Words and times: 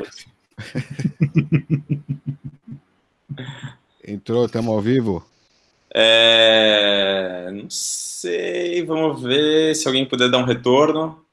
Entrou, 4.06 4.46
estamos 4.46 4.74
ao 4.74 4.80
vivo? 4.80 5.24
É... 5.94 7.50
Não 7.52 7.68
sei, 7.68 8.84
vamos 8.84 9.22
ver 9.22 9.74
se 9.74 9.86
alguém 9.86 10.06
puder 10.06 10.30
dar 10.30 10.38
um 10.38 10.44
retorno. 10.44 11.24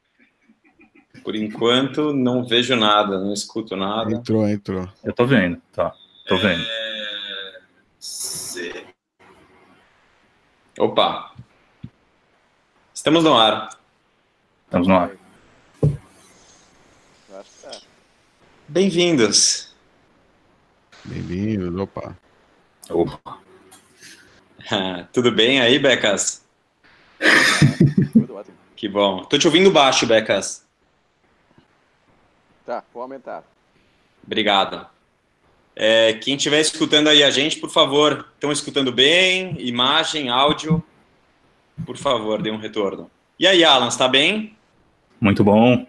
Por 1.23 1.35
enquanto, 1.35 2.13
não 2.13 2.45
vejo 2.45 2.75
nada, 2.75 3.19
não 3.19 3.33
escuto 3.33 3.75
nada. 3.75 4.13
Entrou, 4.13 4.47
entrou. 4.47 4.87
Eu 5.03 5.13
tô 5.13 5.25
vendo, 5.25 5.61
tá. 5.73 5.93
Tô 6.25 6.37
vendo. 6.37 6.63
É... 6.63 7.59
Se... 7.99 8.85
Opa. 10.79 11.33
Estamos 12.93 13.23
no 13.23 13.37
ar. 13.37 13.69
Estamos 14.65 14.87
no 14.87 14.95
ar. 14.95 15.26
Bem-vindos. 18.69 19.73
Bem-vindos, 21.05 21.73
opa. 21.79 22.17
Opa. 22.89 23.39
Tudo 25.13 25.31
bem 25.31 25.61
aí, 25.61 25.79
Becas? 25.79 26.45
Tudo 28.11 28.35
ótimo. 28.35 28.57
Que 28.75 28.87
bom. 28.87 29.23
Tô 29.23 29.39
te 29.39 29.47
ouvindo 29.47 29.71
baixo, 29.71 30.05
Becas. 30.05 30.67
Tá, 32.65 32.83
vou 32.93 33.01
aumentar. 33.01 33.43
Obrigado. 34.23 34.85
É, 35.75 36.13
quem 36.13 36.35
estiver 36.35 36.59
escutando 36.59 37.07
aí 37.07 37.23
a 37.23 37.31
gente, 37.31 37.57
por 37.57 37.71
favor, 37.71 38.27
estão 38.35 38.51
escutando 38.51 38.91
bem? 38.91 39.55
Imagem, 39.59 40.29
áudio? 40.29 40.83
Por 41.85 41.97
favor, 41.97 42.41
dê 42.41 42.51
um 42.51 42.57
retorno. 42.57 43.09
E 43.39 43.47
aí, 43.47 43.63
Alan, 43.63 43.87
está 43.87 44.07
bem? 44.07 44.55
Muito 45.21 45.43
bom. 45.43 45.87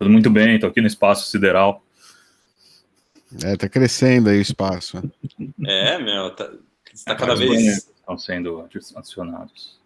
Tudo 0.00 0.10
muito 0.10 0.30
bem, 0.30 0.58
tô 0.58 0.66
aqui 0.66 0.80
no 0.80 0.86
espaço 0.86 1.30
sideral. 1.30 1.84
É, 3.44 3.54
tá 3.54 3.68
crescendo 3.68 4.30
aí 4.30 4.38
o 4.38 4.40
espaço. 4.40 4.96
É, 5.66 5.98
meu, 5.98 6.34
tá, 6.34 6.48
tá 6.48 7.12
É, 7.12 7.14
cada 7.14 7.34
os 7.34 7.38
vez. 7.38 7.76
Estão 7.76 8.16
sendo 8.16 8.66
adicionados. 8.96 9.78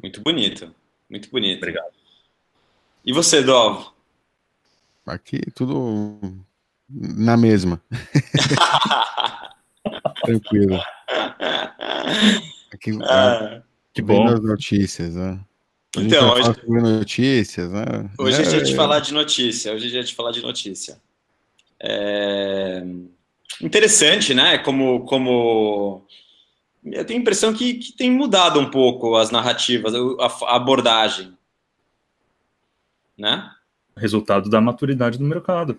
Muito 0.00 0.22
bonito. 0.22 0.72
Muito 1.10 1.28
bonito. 1.28 1.56
Obrigado. 1.58 1.90
E 3.04 3.12
você, 3.12 3.42
Dov? 3.42 3.88
Aqui 5.06 5.40
tudo 5.56 6.20
na 6.88 7.36
mesma. 7.36 7.82
Tranquilo. 10.24 10.80
Aqui, 12.72 12.96
Ah, 13.02 13.60
Que 13.92 14.02
bom. 14.02 14.28
as 14.28 14.40
notícias, 14.40 15.16
né? 15.16 15.40
A 15.96 16.00
gente 16.00 16.14
Então, 16.14 16.32
hoje- 16.32 16.44
sobre 16.60 16.80
notícias, 16.82 17.70
né? 17.72 18.10
Hoje 18.18 18.42
é 18.42 18.44
dia 18.44 18.62
de 18.62 18.74
falar 18.74 19.00
de 19.00 19.14
notícia. 19.14 19.72
Hoje 19.72 19.86
é 19.86 19.90
dia 19.90 20.04
de 20.04 20.14
falar 20.14 20.30
de 20.30 20.42
notícia. 20.42 21.00
É... 21.80 22.84
Interessante, 23.60 24.34
né? 24.34 24.58
Como, 24.58 25.04
como... 25.06 26.04
Eu 26.84 27.04
tenho 27.04 27.18
a 27.18 27.22
impressão 27.22 27.52
que, 27.52 27.74
que 27.74 27.92
tem 27.92 28.10
mudado 28.10 28.60
um 28.60 28.70
pouco 28.70 29.16
as 29.16 29.30
narrativas, 29.30 29.94
a, 29.94 30.26
a 30.46 30.56
abordagem. 30.56 31.36
Né? 33.18 33.50
Resultado 33.96 34.50
da 34.50 34.60
maturidade 34.60 35.18
do 35.18 35.24
mercado. 35.24 35.78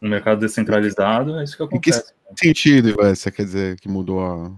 No 0.00 0.10
mercado 0.10 0.40
descentralizado, 0.40 1.38
é 1.38 1.44
isso 1.44 1.56
que 1.56 1.62
Em 1.76 1.80
que 1.80 1.90
acontece. 1.90 2.12
sentido, 2.36 2.90
Ivan, 2.90 3.14
você 3.14 3.30
quer 3.30 3.44
dizer 3.44 3.80
que 3.80 3.88
mudou 3.88 4.20
a... 4.20 4.52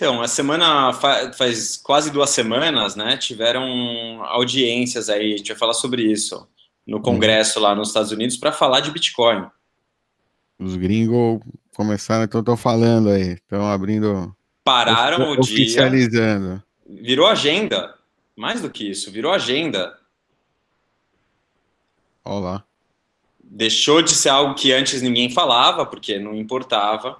Então, 0.00 0.22
a 0.22 0.28
semana 0.28 0.94
fa- 0.94 1.30
faz 1.34 1.76
quase 1.76 2.10
duas 2.10 2.30
semanas, 2.30 2.96
né? 2.96 3.18
Tiveram 3.18 4.24
audiências 4.24 5.10
aí, 5.10 5.34
a 5.34 5.36
gente 5.36 5.48
vai 5.48 5.58
falar 5.58 5.74
sobre 5.74 6.02
isso 6.10 6.48
no 6.86 7.02
Congresso 7.02 7.60
lá 7.60 7.74
nos 7.74 7.88
Estados 7.88 8.10
Unidos 8.10 8.38
para 8.38 8.50
falar 8.50 8.80
de 8.80 8.90
Bitcoin. 8.90 9.46
Os 10.58 10.74
gringos 10.74 11.42
começaram, 11.76 12.24
então 12.24 12.40
estão 12.40 12.56
falando 12.56 13.10
aí, 13.10 13.32
estão 13.34 13.70
abrindo... 13.70 14.34
Pararam 14.64 15.32
o 15.32 15.36
dia, 15.38 15.40
Oficializando. 15.40 16.62
virou 16.88 17.26
agenda. 17.26 17.94
Mais 18.34 18.62
do 18.62 18.70
que 18.70 18.90
isso, 18.90 19.10
virou 19.10 19.30
agenda. 19.30 19.98
Olha 22.24 22.40
lá. 22.40 22.64
Deixou 23.44 24.00
de 24.00 24.12
ser 24.12 24.30
algo 24.30 24.54
que 24.54 24.72
antes 24.72 25.02
ninguém 25.02 25.28
falava, 25.28 25.84
porque 25.84 26.18
não 26.18 26.34
importava, 26.34 27.18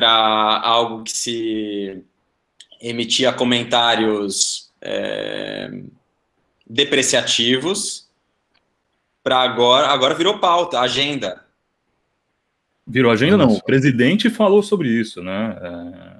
para 0.00 0.62
algo 0.62 1.04
que 1.04 1.12
se 1.12 2.02
emitia 2.80 3.34
comentários 3.34 4.70
é, 4.80 5.70
depreciativos, 6.66 8.08
para 9.22 9.40
agora, 9.40 9.88
agora 9.88 10.14
virou 10.14 10.38
pauta, 10.38 10.80
agenda. 10.80 11.44
Virou 12.86 13.12
agenda, 13.12 13.36
não. 13.36 13.52
O 13.52 13.62
presidente 13.62 14.30
falou 14.30 14.62
sobre 14.62 14.88
isso, 14.88 15.22
né? 15.22 15.58
É, 15.60 16.10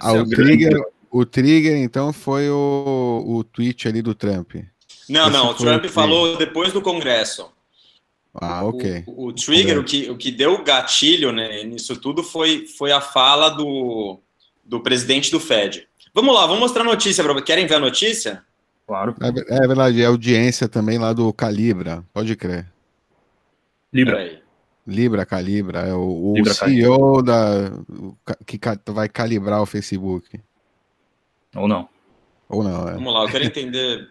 Ah, 0.00 0.08
essa 0.08 0.16
é 0.16 0.20
o 0.20 0.26
grande- 0.26 0.34
trigger, 0.34 0.82
o 1.08 1.24
trigger, 1.24 1.76
então, 1.76 2.12
foi 2.12 2.50
o, 2.50 3.22
o 3.24 3.44
tweet 3.44 3.86
ali 3.86 4.02
do 4.02 4.12
Trump. 4.12 4.56
Não, 5.08 5.28
Esse 5.28 5.30
não, 5.32 5.50
o 5.50 5.54
Trump 5.54 5.84
o 5.84 5.88
falou 5.88 6.36
depois 6.36 6.72
do 6.72 6.82
Congresso. 6.82 7.48
Ah, 8.34 8.64
ok. 8.64 9.04
O, 9.06 9.26
o 9.28 9.32
trigger, 9.32 9.78
o 9.78 9.84
que, 9.84 10.10
o 10.10 10.16
que 10.16 10.30
deu 10.32 10.62
gatilho 10.64 11.30
né, 11.32 11.62
nisso 11.62 11.96
tudo 11.96 12.22
foi, 12.22 12.66
foi 12.66 12.90
a 12.90 13.00
fala 13.00 13.48
do, 13.48 14.18
do 14.64 14.80
presidente 14.80 15.30
do 15.30 15.38
Fed. 15.38 15.86
Vamos 16.12 16.34
lá, 16.34 16.42
vamos 16.46 16.60
mostrar 16.60 16.82
a 16.82 16.86
notícia. 16.86 17.22
pra- 17.22 17.40
Querem 17.42 17.66
ver 17.66 17.74
a 17.76 17.80
notícia? 17.80 18.42
Claro. 18.86 19.14
É, 19.20 19.54
é 19.64 19.66
verdade, 19.66 20.02
é 20.02 20.06
audiência 20.06 20.68
também 20.68 20.98
lá 20.98 21.12
do 21.12 21.32
Calibra, 21.32 22.04
pode 22.12 22.34
crer. 22.36 22.66
Libra. 23.92 24.42
Libra, 24.86 25.24
Calibra, 25.24 25.80
é 25.80 25.94
o, 25.94 26.32
o 26.32 26.34
Libra, 26.34 26.52
CEO 26.52 27.22
da, 27.22 27.72
o 27.88 28.14
ca- 28.24 28.36
que 28.44 28.58
vai 28.92 29.08
calibrar 29.08 29.62
o 29.62 29.66
Facebook. 29.66 30.38
Ou 31.56 31.66
não. 31.66 31.88
Ou 32.48 32.62
não, 32.62 32.88
é. 32.88 32.92
Vamos 32.94 33.14
lá, 33.14 33.22
eu 33.22 33.28
quero 33.28 33.44
entender. 33.44 34.08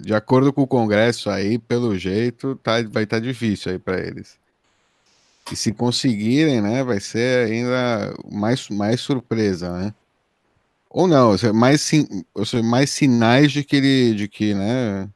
De 0.00 0.14
acordo 0.14 0.52
com 0.52 0.62
o 0.62 0.66
Congresso 0.66 1.28
aí, 1.30 1.58
pelo 1.58 1.96
jeito, 1.96 2.56
tá, 2.56 2.82
vai 2.82 3.04
estar 3.04 3.20
difícil 3.20 3.72
aí 3.72 3.78
para 3.78 4.00
eles. 4.00 4.38
E 5.52 5.56
se 5.56 5.72
conseguirem, 5.72 6.60
né, 6.60 6.82
vai 6.84 7.00
ser 7.00 7.48
ainda 7.50 8.14
mais, 8.30 8.68
mais 8.68 9.00
surpresa, 9.00 9.70
né? 9.72 9.94
Ou 10.88 11.06
não, 11.06 11.34
mais, 11.54 11.80
sin- 11.80 12.24
ou 12.34 12.44
seja, 12.44 12.62
mais 12.62 12.90
sinais 12.90 13.52
de 13.52 13.62
que 13.62 13.76
ele, 13.76 14.14
de 14.14 14.28
que, 14.28 14.54
né, 14.54 15.08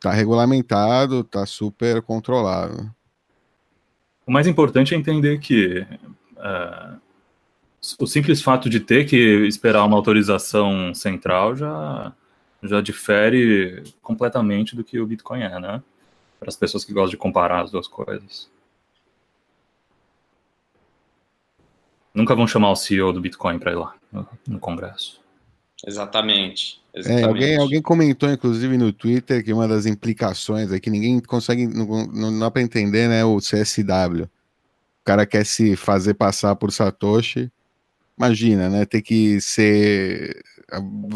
tá 0.00 0.10
regulamentado, 0.10 1.24
tá 1.24 1.46
super 1.46 2.02
controlado. 2.02 2.94
O 4.26 4.32
mais 4.32 4.46
importante 4.46 4.94
é 4.94 4.98
entender 4.98 5.38
que 5.38 5.86
é, 6.38 6.94
o 7.98 8.06
simples 8.06 8.40
fato 8.40 8.70
de 8.70 8.80
ter 8.80 9.04
que 9.04 9.16
esperar 9.46 9.84
uma 9.84 9.96
autorização 9.96 10.94
central 10.94 11.56
já, 11.56 12.12
já 12.62 12.80
difere 12.80 13.82
completamente 14.00 14.76
do 14.76 14.84
que 14.84 15.00
o 15.00 15.06
Bitcoin 15.06 15.42
é, 15.42 15.58
né? 15.58 15.82
Para 16.38 16.48
as 16.48 16.56
pessoas 16.56 16.84
que 16.84 16.92
gostam 16.92 17.10
de 17.10 17.16
comparar 17.16 17.62
as 17.62 17.70
duas 17.70 17.88
coisas. 17.88 18.50
Nunca 22.14 22.34
vão 22.34 22.46
chamar 22.46 22.70
o 22.70 22.76
CEO 22.76 23.12
do 23.12 23.20
Bitcoin 23.20 23.58
para 23.58 23.72
ir 23.72 23.76
lá 23.76 23.94
no, 24.12 24.28
no 24.46 24.58
Congresso. 24.58 25.20
Exatamente. 25.86 26.80
É, 26.94 27.00
exatamente. 27.00 27.24
alguém, 27.24 27.56
alguém 27.56 27.82
comentou, 27.82 28.30
inclusive, 28.30 28.76
no 28.76 28.92
Twitter 28.92 29.42
que 29.42 29.52
uma 29.52 29.66
das 29.66 29.86
implicações 29.86 30.70
é 30.70 30.78
que 30.78 30.90
ninguém 30.90 31.20
consegue, 31.20 31.66
não, 31.66 32.06
não 32.06 32.38
dá 32.38 32.50
para 32.50 32.62
entender, 32.62 33.08
né, 33.08 33.24
o 33.24 33.38
CSW. 33.38 34.24
O 34.24 35.04
cara 35.04 35.26
quer 35.26 35.44
se 35.44 35.74
fazer 35.74 36.14
passar 36.14 36.54
por 36.54 36.70
Satoshi, 36.70 37.50
imagina, 38.16 38.68
né, 38.68 38.84
ter 38.84 39.02
que 39.02 39.40
ser... 39.40 40.42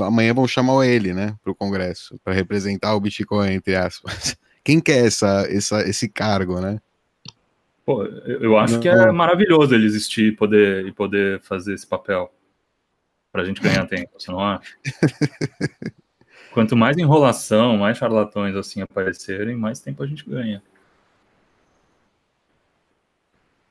Amanhã 0.01 0.35
vão 0.35 0.47
chamar 0.47 0.87
ele, 0.87 1.15
né, 1.15 1.35
para 1.43 1.53
o 1.53 1.55
Congresso, 1.55 2.19
para 2.23 2.35
representar 2.35 2.95
o 2.95 3.01
Bitcoin, 3.01 3.53
entre 3.53 3.75
aspas. 3.75 4.37
Quem 4.63 4.81
quer 4.81 5.07
essa, 5.07 5.47
essa, 5.49 5.89
esse 5.89 6.09
cargo, 6.09 6.61
né? 6.61 6.81
Pô, 7.85 8.03
eu 8.05 8.59
acho 8.59 8.75
Não. 8.75 8.81
que 8.81 8.89
é 8.89 9.13
maravilhoso 9.13 9.73
ele 9.73 9.87
existir 9.87 10.25
e 10.25 10.33
poder, 10.33 10.85
e 10.87 10.93
poder 10.93 11.41
fazer 11.41 11.73
esse 11.73 11.87
papel. 11.87 12.33
Pra 13.31 13.45
gente 13.45 13.61
ganhar 13.61 13.87
tempo, 13.87 14.11
você 14.19 14.31
não 14.31 14.41
acha? 14.41 14.75
Quanto 16.53 16.75
mais 16.75 16.97
enrolação, 16.97 17.77
mais 17.77 17.97
charlatões 17.97 18.57
assim 18.57 18.81
aparecerem, 18.81 19.55
mais 19.55 19.79
tempo 19.79 20.03
a 20.03 20.07
gente 20.07 20.29
ganha, 20.29 20.61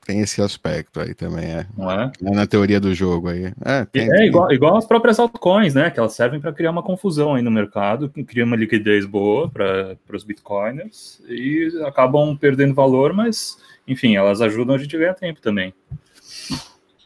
Tem 0.05 0.19
esse 0.19 0.39
aspecto 0.39 0.99
aí 0.99 1.15
também, 1.15 1.45
é. 1.45 1.67
não 1.75 1.89
é? 1.89 2.11
Na 2.21 2.45
teoria 2.45 2.79
do 2.79 2.93
jogo 2.93 3.27
aí. 3.27 3.51
É, 3.65 3.85
tem, 3.85 4.07
É 4.13 4.27
igual, 4.27 4.51
igual 4.53 4.77
as 4.77 4.85
próprias 4.85 5.17
altcoins, 5.17 5.73
né? 5.73 5.89
Que 5.89 5.99
elas 5.99 6.13
servem 6.13 6.39
para 6.39 6.53
criar 6.53 6.69
uma 6.69 6.83
confusão 6.83 7.33
aí 7.33 7.41
no 7.41 7.49
mercado, 7.49 8.07
que 8.07 8.23
cria 8.23 8.45
uma 8.45 8.55
liquidez 8.55 9.03
boa 9.03 9.49
para 9.49 9.97
os 10.13 10.23
bitcoiners 10.23 11.19
e 11.27 11.71
acabam 11.87 12.37
perdendo 12.37 12.75
valor, 12.75 13.13
mas 13.13 13.57
enfim, 13.87 14.15
elas 14.15 14.41
ajudam 14.41 14.75
a 14.75 14.77
gente 14.77 14.95
a 14.95 14.99
ganhar 14.99 15.15
tempo 15.15 15.41
também. 15.41 15.73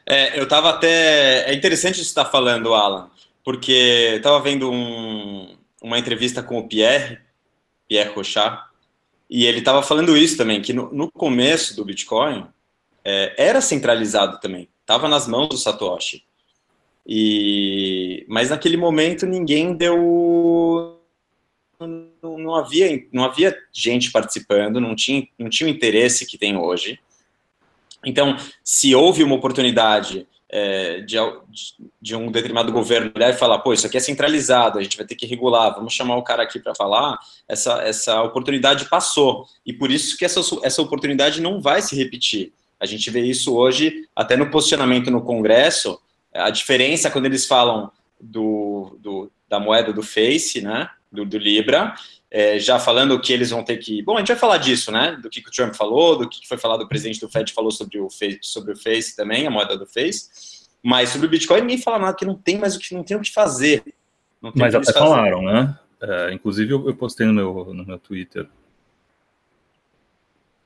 É, 0.05 0.37
eu 0.37 0.45
tava 0.45 0.69
até. 0.69 1.49
É 1.49 1.53
interessante 1.53 1.95
você 1.95 2.01
está 2.01 2.25
falando, 2.25 2.73
Alan, 2.73 3.09
porque 3.45 4.15
estava 4.17 4.41
vendo 4.41 4.69
um, 4.69 5.55
uma 5.81 5.97
entrevista 5.97 6.43
com 6.43 6.57
o 6.57 6.67
Pierre, 6.67 7.17
Pierre 7.87 8.11
Rochard, 8.13 8.61
e 9.29 9.45
ele 9.45 9.59
estava 9.59 9.81
falando 9.81 10.17
isso 10.17 10.35
também, 10.35 10.61
que 10.61 10.73
no, 10.73 10.91
no 10.91 11.09
começo 11.09 11.77
do 11.77 11.85
Bitcoin 11.85 12.45
é, 13.03 13.33
era 13.37 13.61
centralizado 13.61 14.39
também, 14.39 14.69
estava 14.81 15.07
nas 15.07 15.27
mãos 15.27 15.49
do 15.49 15.57
Satoshi. 15.57 16.23
E, 17.11 18.23
mas 18.27 18.51
naquele 18.51 18.77
momento 18.77 19.25
ninguém 19.25 19.73
deu. 19.73 21.01
Não, 21.79 22.37
não, 22.37 22.55
havia, 22.55 23.07
não 23.11 23.23
havia 23.23 23.57
gente 23.73 24.11
participando, 24.11 24.79
não 24.79 24.95
tinha, 24.95 25.27
não 25.37 25.49
tinha 25.49 25.67
o 25.67 25.73
interesse 25.73 26.25
que 26.25 26.37
tem 26.37 26.57
hoje. 26.57 26.99
Então, 28.05 28.37
se 28.63 28.93
houve 28.93 29.23
uma 29.23 29.35
oportunidade 29.35 30.27
é, 30.49 31.01
de, 31.01 31.15
de, 32.01 32.15
um 32.15 32.31
determinado 32.31 32.71
governo 32.71 33.11
olhar 33.15 33.29
e 33.29 33.37
falar, 33.37 33.59
pô, 33.59 33.71
isso 33.71 33.85
aqui 33.85 33.97
é 33.97 33.99
centralizado, 33.99 34.79
a 34.79 34.83
gente 34.83 34.97
vai 34.97 35.05
ter 35.05 35.15
que 35.15 35.25
regular, 35.25 35.75
vamos 35.75 35.93
chamar 35.93 36.15
o 36.17 36.23
cara 36.23 36.43
aqui 36.43 36.59
para 36.59 36.73
falar, 36.73 37.17
essa, 37.47 37.81
essa 37.81 38.21
oportunidade 38.23 38.85
passou. 38.85 39.45
E 39.65 39.71
por 39.71 39.91
isso 39.91 40.17
que 40.17 40.25
essa, 40.25 40.41
essa 40.63 40.81
oportunidade 40.81 41.41
não 41.41 41.61
vai 41.61 41.81
se 41.81 41.95
repetir. 41.95 42.53
A 42.79 42.85
gente 42.85 43.09
vê 43.09 43.21
isso 43.21 43.55
hoje, 43.55 44.07
até 44.15 44.37
no 44.37 44.49
posicionamento 44.49 45.11
no 45.11 45.21
Congresso, 45.21 45.99
a 46.33 46.49
diferença 46.49 47.11
quando 47.11 47.25
eles 47.25 47.45
falam 47.45 47.91
do, 48.19 48.97
do 48.99 49.31
da 49.49 49.59
moeda 49.59 49.91
do 49.91 50.03
Face, 50.03 50.61
né, 50.61 50.89
do, 51.11 51.25
do 51.25 51.37
Libra, 51.37 51.95
é, 52.31 52.59
já 52.59 52.77
falando 52.77 53.19
que 53.19 53.33
eles 53.33 53.49
vão 53.49 53.63
ter 53.63 53.77
que. 53.77 54.03
Bom, 54.03 54.15
a 54.15 54.19
gente 54.19 54.27
vai 54.27 54.37
falar 54.37 54.57
disso, 54.57 54.91
né? 54.91 55.17
Do 55.19 55.29
que, 55.29 55.41
que 55.41 55.49
o 55.49 55.51
Trump 55.51 55.73
falou, 55.73 56.15
do 56.15 56.29
que, 56.29 56.41
que 56.41 56.47
foi 56.47 56.57
falado, 56.57 56.81
o 56.81 56.87
presidente 56.87 57.19
do 57.19 57.27
Fed 57.27 57.51
falou 57.51 57.71
sobre 57.71 57.99
o 57.99 58.09
Face, 58.09 58.39
sobre 58.43 58.73
o 58.73 58.77
Face 58.77 59.15
também, 59.15 59.47
a 59.47 59.49
moeda 59.49 59.75
do 59.75 59.87
Face. 59.87 60.29
Mas 60.83 61.09
sobre 61.09 61.25
o 61.25 61.29
Bitcoin 61.29 61.61
ninguém 61.61 61.81
fala 61.81 61.97
nada, 61.97 62.15
que 62.15 62.25
não 62.25 62.35
tem 62.35 62.57
mais 62.57 62.75
o 62.75 62.79
que 62.79 62.93
não 62.93 63.03
tem 63.03 63.17
o 63.17 63.21
que 63.21 63.33
fazer. 63.33 63.83
Mas 64.55 64.75
até 64.75 64.93
falaram, 64.93 65.41
né? 65.41 65.77
É, 66.01 66.33
inclusive 66.33 66.71
eu, 66.71 66.87
eu, 66.87 66.95
postei 66.95 67.25
no 67.25 67.33
meu, 67.33 67.73
no 67.73 67.85
meu 67.85 67.97
Twitter. 67.97 68.47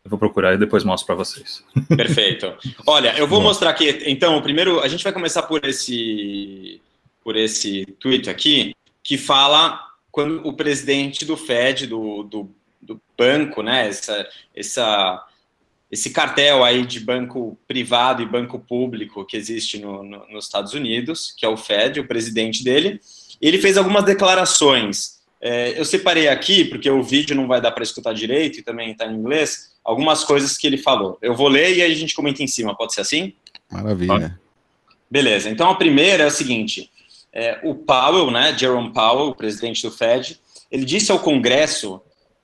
Eu 0.04 0.10
vou 0.10 0.20
procurar 0.20 0.54
e 0.54 0.58
depois 0.58 0.84
mostro 0.84 1.08
para 1.08 1.16
vocês. 1.16 1.64
Perfeito. 1.96 2.54
Olha, 2.86 3.18
eu 3.18 3.28
vou 3.28 3.40
Bom. 3.40 3.48
mostrar 3.48 3.70
aqui. 3.70 4.04
Então, 4.06 4.42
primeiro 4.42 4.82
a 4.82 4.88
gente 4.88 5.04
vai 5.04 5.14
começar 5.14 5.44
por 5.44 5.64
esse 5.66 6.82
por 7.24 7.38
esse 7.38 7.86
tweet 8.00 8.30
aqui 8.30 8.76
que 9.02 9.18
fala 9.18 9.80
quando 10.12 10.48
o 10.48 10.54
presidente 10.54 11.26
do 11.26 11.36
Fed, 11.36 11.88
do, 11.88 12.24
do, 12.24 12.52
do 12.80 13.02
banco, 13.18 13.64
né, 13.64 13.88
essa, 13.88 14.30
essa, 14.56 15.26
esse 15.90 16.12
cartel 16.12 16.64
aí 16.64 16.86
de 16.86 17.00
banco 17.00 17.58
privado 17.68 18.22
e 18.22 18.26
banco 18.28 18.60
público 18.60 19.26
que 19.26 19.36
existe 19.36 19.80
no, 19.80 20.04
no, 20.04 20.28
nos 20.28 20.46
Estados 20.46 20.74
Unidos, 20.74 21.34
que 21.36 21.46
é 21.46 21.50
o 21.50 21.58
Fed, 21.58 22.00
o 22.00 22.08
presidente 22.08 22.64
dele, 22.64 23.00
ele 23.42 23.58
fez 23.58 23.76
algumas 23.76 24.04
declarações. 24.04 25.24
É, 25.42 25.80
eu 25.80 25.84
separei 25.84 26.28
aqui, 26.28 26.64
porque 26.64 26.90
o 26.90 27.02
vídeo 27.02 27.36
não 27.36 27.48
vai 27.48 27.60
dar 27.60 27.72
para 27.72 27.84
escutar 27.84 28.14
direito 28.14 28.60
e 28.60 28.64
também 28.64 28.92
está 28.92 29.08
em 29.08 29.16
inglês, 29.16 29.73
algumas 29.84 30.24
coisas 30.24 30.58
que 30.58 30.66
ele 30.66 30.78
falou. 30.78 31.18
Eu 31.22 31.36
vou 31.36 31.48
ler 31.48 31.76
e 31.76 31.82
aí 31.82 31.92
a 31.92 31.96
gente 31.96 32.16
comenta 32.16 32.42
em 32.42 32.48
cima, 32.48 32.76
pode 32.76 32.94
ser 32.94 33.02
assim? 33.02 33.34
Maravilha. 33.72 34.40
Beleza, 35.10 35.50
então 35.50 35.70
a 35.70 35.76
primeira 35.76 36.24
é 36.24 36.28
a 36.28 36.32
seguinte: 36.32 36.90
é, 37.32 37.60
o 37.64 37.76
Powell, 37.76 38.32
né, 38.32 38.58
Jerome 38.58 38.94
Powell, 38.94 39.30
o 39.30 39.36
presidente 39.36 39.82
do 39.82 39.92
Fed, 39.92 40.40
ele 40.72 40.86
disse 40.86 41.12
ao 41.12 41.20
Congresso 41.20 42.02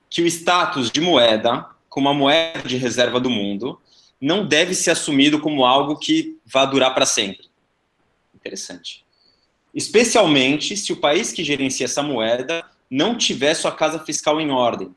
que 0.10 0.22
o 0.22 0.28
status 0.28 0.92
de 0.92 1.00
moeda, 1.00 1.66
como 1.88 2.10
a 2.10 2.14
moeda 2.14 2.68
de 2.68 2.78
reserva 2.78 3.20
do 3.20 3.30
mundo, 3.30 3.80
não 4.20 4.46
deve 4.46 4.74
ser 4.74 4.92
assumido 4.92 5.40
como 5.40 5.66
algo 5.66 5.98
que 5.98 6.38
vá 6.46 6.66
durar 6.66 6.94
para 6.94 7.06
sempre. 7.06 7.48
Interessante. 8.36 9.06
Especialmente 9.74 10.76
se 10.76 10.92
o 10.92 10.98
país 10.98 11.32
que 11.32 11.44
gerencia 11.44 11.86
essa 11.86 12.02
moeda 12.02 12.66
não 12.90 13.16
tiver 13.16 13.54
sua 13.54 13.72
casa 13.72 14.00
fiscal 14.00 14.42
em 14.42 14.50
ordem. 14.50 14.94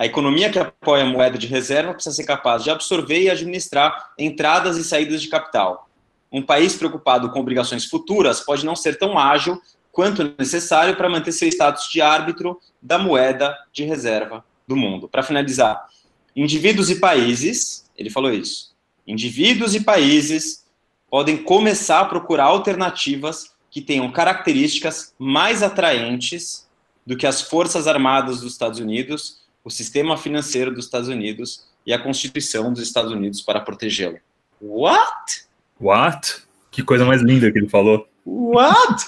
A 0.00 0.06
economia 0.06 0.50
que 0.50 0.58
apoia 0.58 1.02
a 1.02 1.06
moeda 1.06 1.36
de 1.36 1.46
reserva 1.46 1.92
precisa 1.92 2.16
ser 2.16 2.24
capaz 2.24 2.64
de 2.64 2.70
absorver 2.70 3.20
e 3.20 3.28
administrar 3.28 4.12
entradas 4.18 4.78
e 4.78 4.84
saídas 4.84 5.20
de 5.20 5.28
capital 5.28 5.90
um 6.32 6.42
país 6.42 6.76
preocupado 6.76 7.30
com 7.30 7.40
obrigações 7.40 7.86
futuras 7.86 8.40
pode 8.40 8.64
não 8.64 8.76
ser 8.76 8.98
tão 8.98 9.18
ágil 9.18 9.60
quanto 9.90 10.34
necessário 10.38 10.96
para 10.96 11.08
manter 11.08 11.32
seu 11.32 11.48
status 11.48 11.90
de 11.90 12.00
árbitro 12.00 12.60
da 12.80 12.98
moeda 12.98 13.56
de 13.72 13.84
reserva 13.84 14.44
do 14.66 14.76
mundo. 14.76 15.08
Para 15.08 15.22
finalizar, 15.22 15.88
indivíduos 16.36 16.88
e 16.88 17.00
países, 17.00 17.90
ele 17.96 18.10
falou 18.10 18.32
isso, 18.32 18.72
indivíduos 19.06 19.74
e 19.74 19.80
países 19.80 20.64
podem 21.10 21.36
começar 21.36 22.00
a 22.00 22.04
procurar 22.04 22.44
alternativas 22.44 23.50
que 23.68 23.80
tenham 23.80 24.10
características 24.12 25.12
mais 25.18 25.62
atraentes 25.62 26.68
do 27.04 27.16
que 27.16 27.26
as 27.26 27.42
Forças 27.42 27.88
Armadas 27.88 28.40
dos 28.40 28.52
Estados 28.52 28.78
Unidos, 28.78 29.39
o 29.64 29.70
sistema 29.70 30.16
financeiro 30.16 30.72
dos 30.72 30.86
Estados 30.86 31.08
Unidos 31.08 31.66
e 31.86 31.92
a 31.92 31.98
Constituição 31.98 32.72
dos 32.72 32.82
Estados 32.82 33.12
Unidos 33.12 33.40
para 33.40 33.60
protegê-lo. 33.60 34.18
What? 34.60 35.44
What? 35.80 36.42
Que 36.70 36.82
coisa 36.82 37.04
mais 37.04 37.22
linda 37.22 37.50
que 37.50 37.58
ele 37.58 37.68
falou. 37.68 38.06
What? 38.24 39.04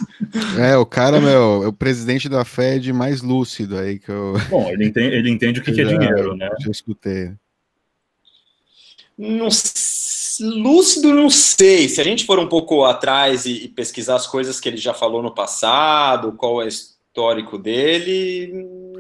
É, 0.59 0.77
o 0.77 0.87
cara, 0.87 1.21
meu, 1.21 1.63
é 1.63 1.69
o 1.69 1.73
presidente 1.73 2.29
da 2.29 2.45
Fed 2.45 2.93
mais 2.93 3.23
lúcido 3.23 3.79
aí 3.79 3.99
que 3.99 4.11
eu. 4.11 4.35
Bom, 4.49 4.69
ele 4.71 4.87
entende, 4.87 5.15
ele 5.15 5.31
entende 5.31 5.61
o 5.61 5.63
que, 5.63 5.73
que 5.73 5.81
é 5.81 5.85
dinheiro, 5.85 6.35
né? 6.35 6.51
Já 6.61 6.71
escutei. 6.71 7.33
Não, 9.17 9.49
lúcido, 10.41 11.13
não 11.13 11.29
sei. 11.29 11.89
Se 11.89 12.01
a 12.01 12.05
gente 12.05 12.25
for 12.25 12.39
um 12.39 12.49
pouco 12.49 12.85
atrás 12.85 13.45
e, 13.45 13.65
e, 13.65 13.69
pesquisar 13.69 14.17
as 14.17 14.27
coisas 14.27 14.59
que 14.59 14.69
ele 14.69 14.79
já 14.79 14.95
falou 14.95 15.23
no 15.23 15.35
passado, 15.35 16.33
qual 16.33 16.63
é 16.63 16.65
o 16.65 16.69
histórico 16.69 17.59
dele, 17.59 18.53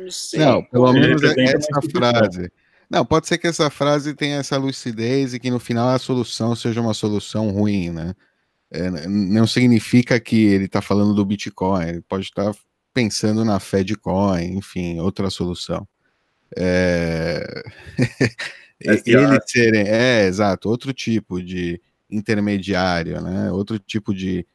não 0.02 0.10
sei. 0.10 0.40
Não, 0.40 0.62
pelo 0.64 0.92
menos 0.92 1.22
é 1.22 1.44
essa 1.44 1.80
frase. 1.90 2.50
Não, 2.90 3.06
pode 3.06 3.26
ser 3.26 3.38
que 3.38 3.46
essa 3.46 3.70
frase 3.70 4.14
tenha 4.14 4.36
essa 4.36 4.58
lucidez 4.58 5.32
e 5.32 5.40
que 5.40 5.50
no 5.50 5.58
final 5.58 5.88
a 5.88 5.98
solução 5.98 6.54
seja 6.54 6.80
uma 6.80 6.92
solução 6.92 7.50
ruim, 7.50 7.90
né? 7.90 8.14
É, 8.70 8.90
não 9.06 9.46
significa 9.46 10.18
que 10.18 10.44
ele 10.46 10.64
está 10.64 10.80
falando 10.80 11.14
do 11.14 11.24
Bitcoin, 11.24 11.86
ele 11.86 12.00
pode 12.02 12.24
estar 12.24 12.52
tá 12.52 12.58
pensando 12.92 13.44
na 13.44 13.60
Fedcoin, 13.60 14.56
enfim, 14.56 14.98
outra 15.00 15.30
solução. 15.30 15.86
É... 16.56 17.62
ele 18.80 19.40
serem, 19.46 19.86
é, 19.86 20.26
exato, 20.26 20.68
outro 20.68 20.92
tipo 20.92 21.42
de 21.42 21.80
intermediário, 22.10 23.20
né? 23.20 23.50
Outro 23.50 23.78
tipo 23.78 24.14
de 24.14 24.46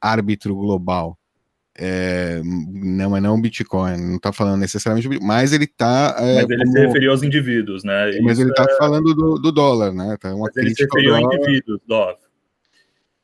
árbitro 0.00 0.54
global. 0.54 1.18
É, 1.76 2.40
não, 2.44 3.10
mas 3.10 3.22
não 3.22 3.40
Bitcoin, 3.40 3.96
não 3.96 4.16
está 4.16 4.32
falando 4.32 4.60
necessariamente, 4.60 5.08
mas 5.20 5.52
ele 5.52 5.64
está. 5.64 6.14
É, 6.18 6.42
mas 6.42 6.50
ele 6.50 6.64
como... 6.64 6.72
se 6.72 6.86
referiu 6.86 7.10
aos 7.10 7.22
indivíduos, 7.24 7.82
né? 7.82 8.16
Mas 8.22 8.38
Isso 8.38 8.42
ele 8.42 8.50
está 8.50 8.62
é... 8.62 8.76
falando 8.76 9.12
do, 9.12 9.38
do, 9.38 9.50
dólar, 9.50 9.92
né? 9.92 10.16
Tá 10.20 10.32
uma 10.32 10.46
mas 10.46 10.56
ele 10.56 10.74
se 10.74 10.84
referiu 10.84 11.14
a 11.16 11.20
indivíduos, 11.20 11.80
Dov. 11.86 12.16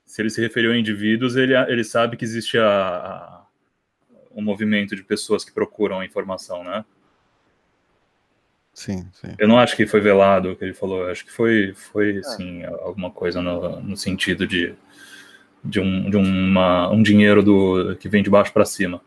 Se 0.04 0.20
ele 0.20 0.30
se 0.30 0.40
referiu 0.40 0.72
a 0.72 0.76
indivíduos, 0.76 1.36
ele, 1.36 1.54
ele 1.54 1.84
sabe 1.84 2.16
que 2.16 2.24
existe 2.24 2.58
a, 2.58 2.66
a, 2.66 3.46
um 4.34 4.42
movimento 4.42 4.96
de 4.96 5.04
pessoas 5.04 5.44
que 5.44 5.52
procuram 5.52 6.00
a 6.00 6.04
informação, 6.04 6.64
né? 6.64 6.84
Sim, 8.74 9.06
sim. 9.12 9.34
Eu 9.38 9.46
não 9.46 9.58
acho 9.58 9.76
que 9.76 9.86
foi 9.86 10.00
velado 10.00 10.50
o 10.50 10.56
que 10.56 10.64
ele 10.64 10.74
falou, 10.74 11.08
acho 11.08 11.24
que 11.24 11.30
foi, 11.30 11.72
foi 11.74 12.18
assim, 12.18 12.64
alguma 12.64 13.10
coisa 13.12 13.40
no, 13.40 13.80
no 13.80 13.96
sentido 13.96 14.44
de 14.46 14.74
de 15.64 15.80
um, 15.80 16.10
de 16.10 16.16
uma, 16.16 16.90
um 16.90 17.02
dinheiro 17.02 17.42
do, 17.42 17.96
que 17.96 18.08
vem 18.08 18.22
de 18.22 18.30
baixo 18.30 18.52
para 18.52 18.64
cima. 18.64 19.00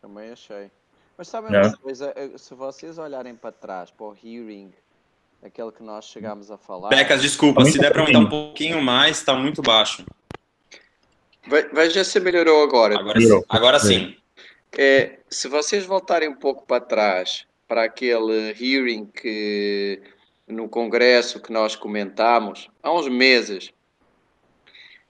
Também 0.00 0.30
achei. 0.30 0.70
Mas 1.16 1.28
sabem 1.28 1.54
é. 1.54 1.60
uma 1.60 1.76
coisa, 1.76 2.12
eh, 2.16 2.30
se 2.36 2.54
vocês 2.54 2.98
olharem 2.98 3.34
para 3.34 3.52
trás, 3.52 3.90
para 3.90 4.06
o 4.06 4.16
hearing, 4.24 4.72
aquele 5.42 5.70
que 5.70 5.82
nós 5.82 6.06
chegámos 6.06 6.50
a 6.50 6.56
falar. 6.56 6.88
Becas, 6.88 7.20
desculpa, 7.20 7.64
se 7.64 7.78
der 7.78 7.92
para 7.92 8.02
aumentar 8.02 8.20
um 8.20 8.28
pouquinho 8.28 8.82
mais, 8.82 9.18
está 9.18 9.34
muito 9.34 9.60
baixo. 9.60 10.04
Veja 11.72 12.04
se 12.04 12.20
melhorou 12.20 12.62
agora. 12.62 12.98
Agora, 12.98 13.18
melhorou. 13.18 13.44
agora 13.48 13.78
sim. 13.78 14.16
É, 14.78 15.18
se 15.28 15.48
vocês 15.48 15.84
voltarem 15.84 16.28
um 16.28 16.36
pouco 16.36 16.64
para 16.66 16.80
trás, 16.80 17.46
para 17.66 17.84
aquele 17.84 18.54
hearing 18.60 19.06
que 19.06 20.00
no 20.46 20.68
congresso 20.68 21.40
que 21.40 21.52
nós 21.52 21.74
comentámos, 21.76 22.68
há 22.82 22.92
uns 22.92 23.08
meses, 23.08 23.72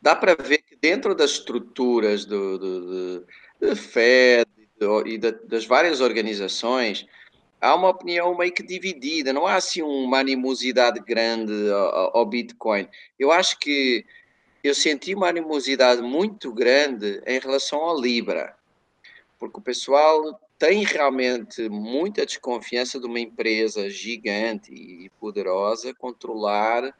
dá 0.00 0.16
para 0.16 0.34
ver 0.34 0.58
que 0.58 0.76
dentro 0.76 1.14
das 1.14 1.32
estruturas 1.32 2.24
do, 2.24 2.58
do, 2.58 2.80
do, 2.80 3.26
do 3.60 3.76
FED 3.76 4.50
do, 4.78 5.06
e 5.06 5.18
das 5.18 5.66
várias 5.66 6.00
organizações, 6.00 7.06
há 7.60 7.74
uma 7.74 7.90
opinião 7.90 8.36
meio 8.36 8.52
que 8.52 8.62
dividida, 8.62 9.32
não 9.32 9.46
há 9.46 9.56
assim 9.56 9.82
uma 9.82 10.20
animosidade 10.20 11.00
grande 11.00 11.52
ao, 11.70 12.18
ao 12.18 12.26
Bitcoin. 12.26 12.88
Eu 13.18 13.30
acho 13.30 13.58
que 13.58 14.04
eu 14.64 14.74
senti 14.74 15.14
uma 15.14 15.28
animosidade 15.28 16.02
muito 16.02 16.52
grande 16.52 17.22
em 17.26 17.38
relação 17.38 17.78
ao 17.80 18.00
Libra, 18.00 18.56
porque 19.38 19.58
o 19.58 19.62
pessoal 19.62 20.38
tem 20.58 20.84
realmente 20.84 21.68
muita 21.70 22.26
desconfiança 22.26 23.00
de 23.00 23.06
uma 23.06 23.18
empresa 23.18 23.88
gigante 23.88 24.72
e 24.72 25.08
poderosa 25.18 25.94
controlar 25.94 26.94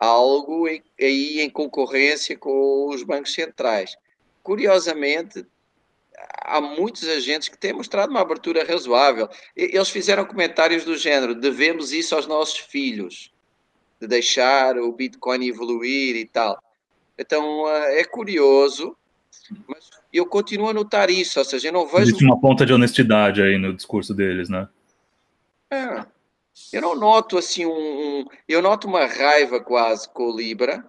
algo 0.00 0.66
aí 0.66 1.40
em 1.40 1.50
concorrência 1.50 2.36
com 2.36 2.88
os 2.88 3.02
bancos 3.02 3.34
centrais. 3.34 3.96
curiosamente, 4.42 5.46
há 6.42 6.60
muitos 6.60 7.06
agentes 7.06 7.48
que 7.48 7.58
têm 7.58 7.74
mostrado 7.74 8.10
uma 8.10 8.22
abertura 8.22 8.64
razoável. 8.64 9.28
Eles 9.54 9.90
fizeram 9.90 10.24
comentários 10.24 10.84
do 10.84 10.96
género: 10.96 11.34
devemos 11.34 11.92
isso 11.92 12.14
aos 12.14 12.26
nossos 12.26 12.58
filhos, 12.58 13.30
de 14.00 14.06
deixar 14.06 14.78
o 14.78 14.90
Bitcoin 14.92 15.46
evoluir 15.46 16.16
e 16.16 16.24
tal. 16.24 16.60
Então 17.18 17.68
é 17.68 18.02
curioso, 18.04 18.96
mas 19.68 19.90
eu 20.10 20.24
continuo 20.24 20.68
a 20.68 20.74
notar 20.74 21.10
isso, 21.10 21.38
ou 21.38 21.44
seja, 21.44 21.68
eu 21.68 21.72
não 21.72 21.86
vejo. 21.86 22.02
Existe 22.04 22.24
uma 22.24 22.40
ponta 22.40 22.64
de 22.64 22.72
honestidade 22.72 23.42
aí 23.42 23.58
no 23.58 23.74
discurso 23.74 24.14
deles, 24.14 24.48
né? 24.48 24.66
É, 25.70 26.04
eu 26.72 26.80
não 26.80 26.94
noto 26.94 27.38
assim 27.38 27.66
um, 27.66 27.70
um, 27.70 28.24
Eu 28.48 28.62
noto 28.62 28.86
uma 28.86 29.06
raiva 29.06 29.60
quase 29.60 30.08
com 30.08 30.30
o 30.30 30.36
Libra 30.36 30.84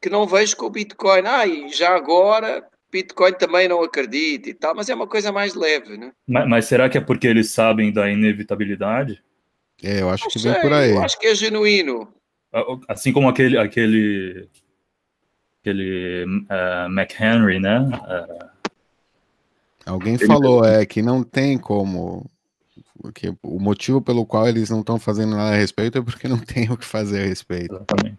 que 0.00 0.10
não 0.10 0.26
vejo 0.26 0.56
com 0.56 0.66
o 0.66 0.70
Bitcoin. 0.70 1.22
Ah, 1.24 1.46
e 1.46 1.68
já 1.68 1.94
agora 1.94 2.66
Bitcoin 2.90 3.32
também 3.34 3.68
não 3.68 3.82
acredito 3.82 4.48
e 4.48 4.54
tal, 4.54 4.74
mas 4.74 4.88
é 4.88 4.94
uma 4.94 5.06
coisa 5.06 5.30
mais 5.30 5.54
leve, 5.54 5.96
né? 5.96 6.12
Mas, 6.26 6.48
mas 6.48 6.64
será 6.66 6.88
que 6.88 6.98
é 6.98 7.00
porque 7.00 7.26
eles 7.26 7.50
sabem 7.50 7.92
da 7.92 8.10
inevitabilidade? 8.10 9.22
É, 9.82 10.00
eu 10.00 10.10
acho 10.10 10.24
Não 10.24 10.30
que 10.30 10.38
sei, 10.38 10.52
vem 10.52 10.60
por 10.60 10.72
aí. 10.72 10.90
Eu 10.90 11.02
acho 11.02 11.18
que 11.18 11.26
é 11.26 11.34
genuíno. 11.34 12.12
Assim 12.88 13.12
como 13.12 13.28
aquele 13.28 13.56
aquele 13.56 14.48
aquele 15.60 16.24
uh, 16.24 16.90
McHenry, 16.90 17.58
né? 17.58 17.78
Uh, 17.80 18.52
Alguém 19.86 20.18
falou 20.18 20.64
é 20.64 20.84
que 20.84 21.00
não 21.00 21.24
tem 21.24 21.58
como 21.58 22.30
que 23.14 23.32
o 23.42 23.58
motivo 23.58 24.00
pelo 24.02 24.24
qual 24.26 24.48
eles 24.48 24.70
não 24.70 24.80
estão 24.80 24.98
fazendo 24.98 25.36
nada 25.36 25.52
a 25.54 25.58
respeito 25.58 25.98
é 25.98 26.02
porque 26.02 26.28
não 26.28 26.38
tem 26.44 26.70
o 26.70 26.76
que 26.76 26.84
fazer 26.84 27.22
a 27.22 27.26
respeito. 27.26 27.74
exatamente. 27.74 28.18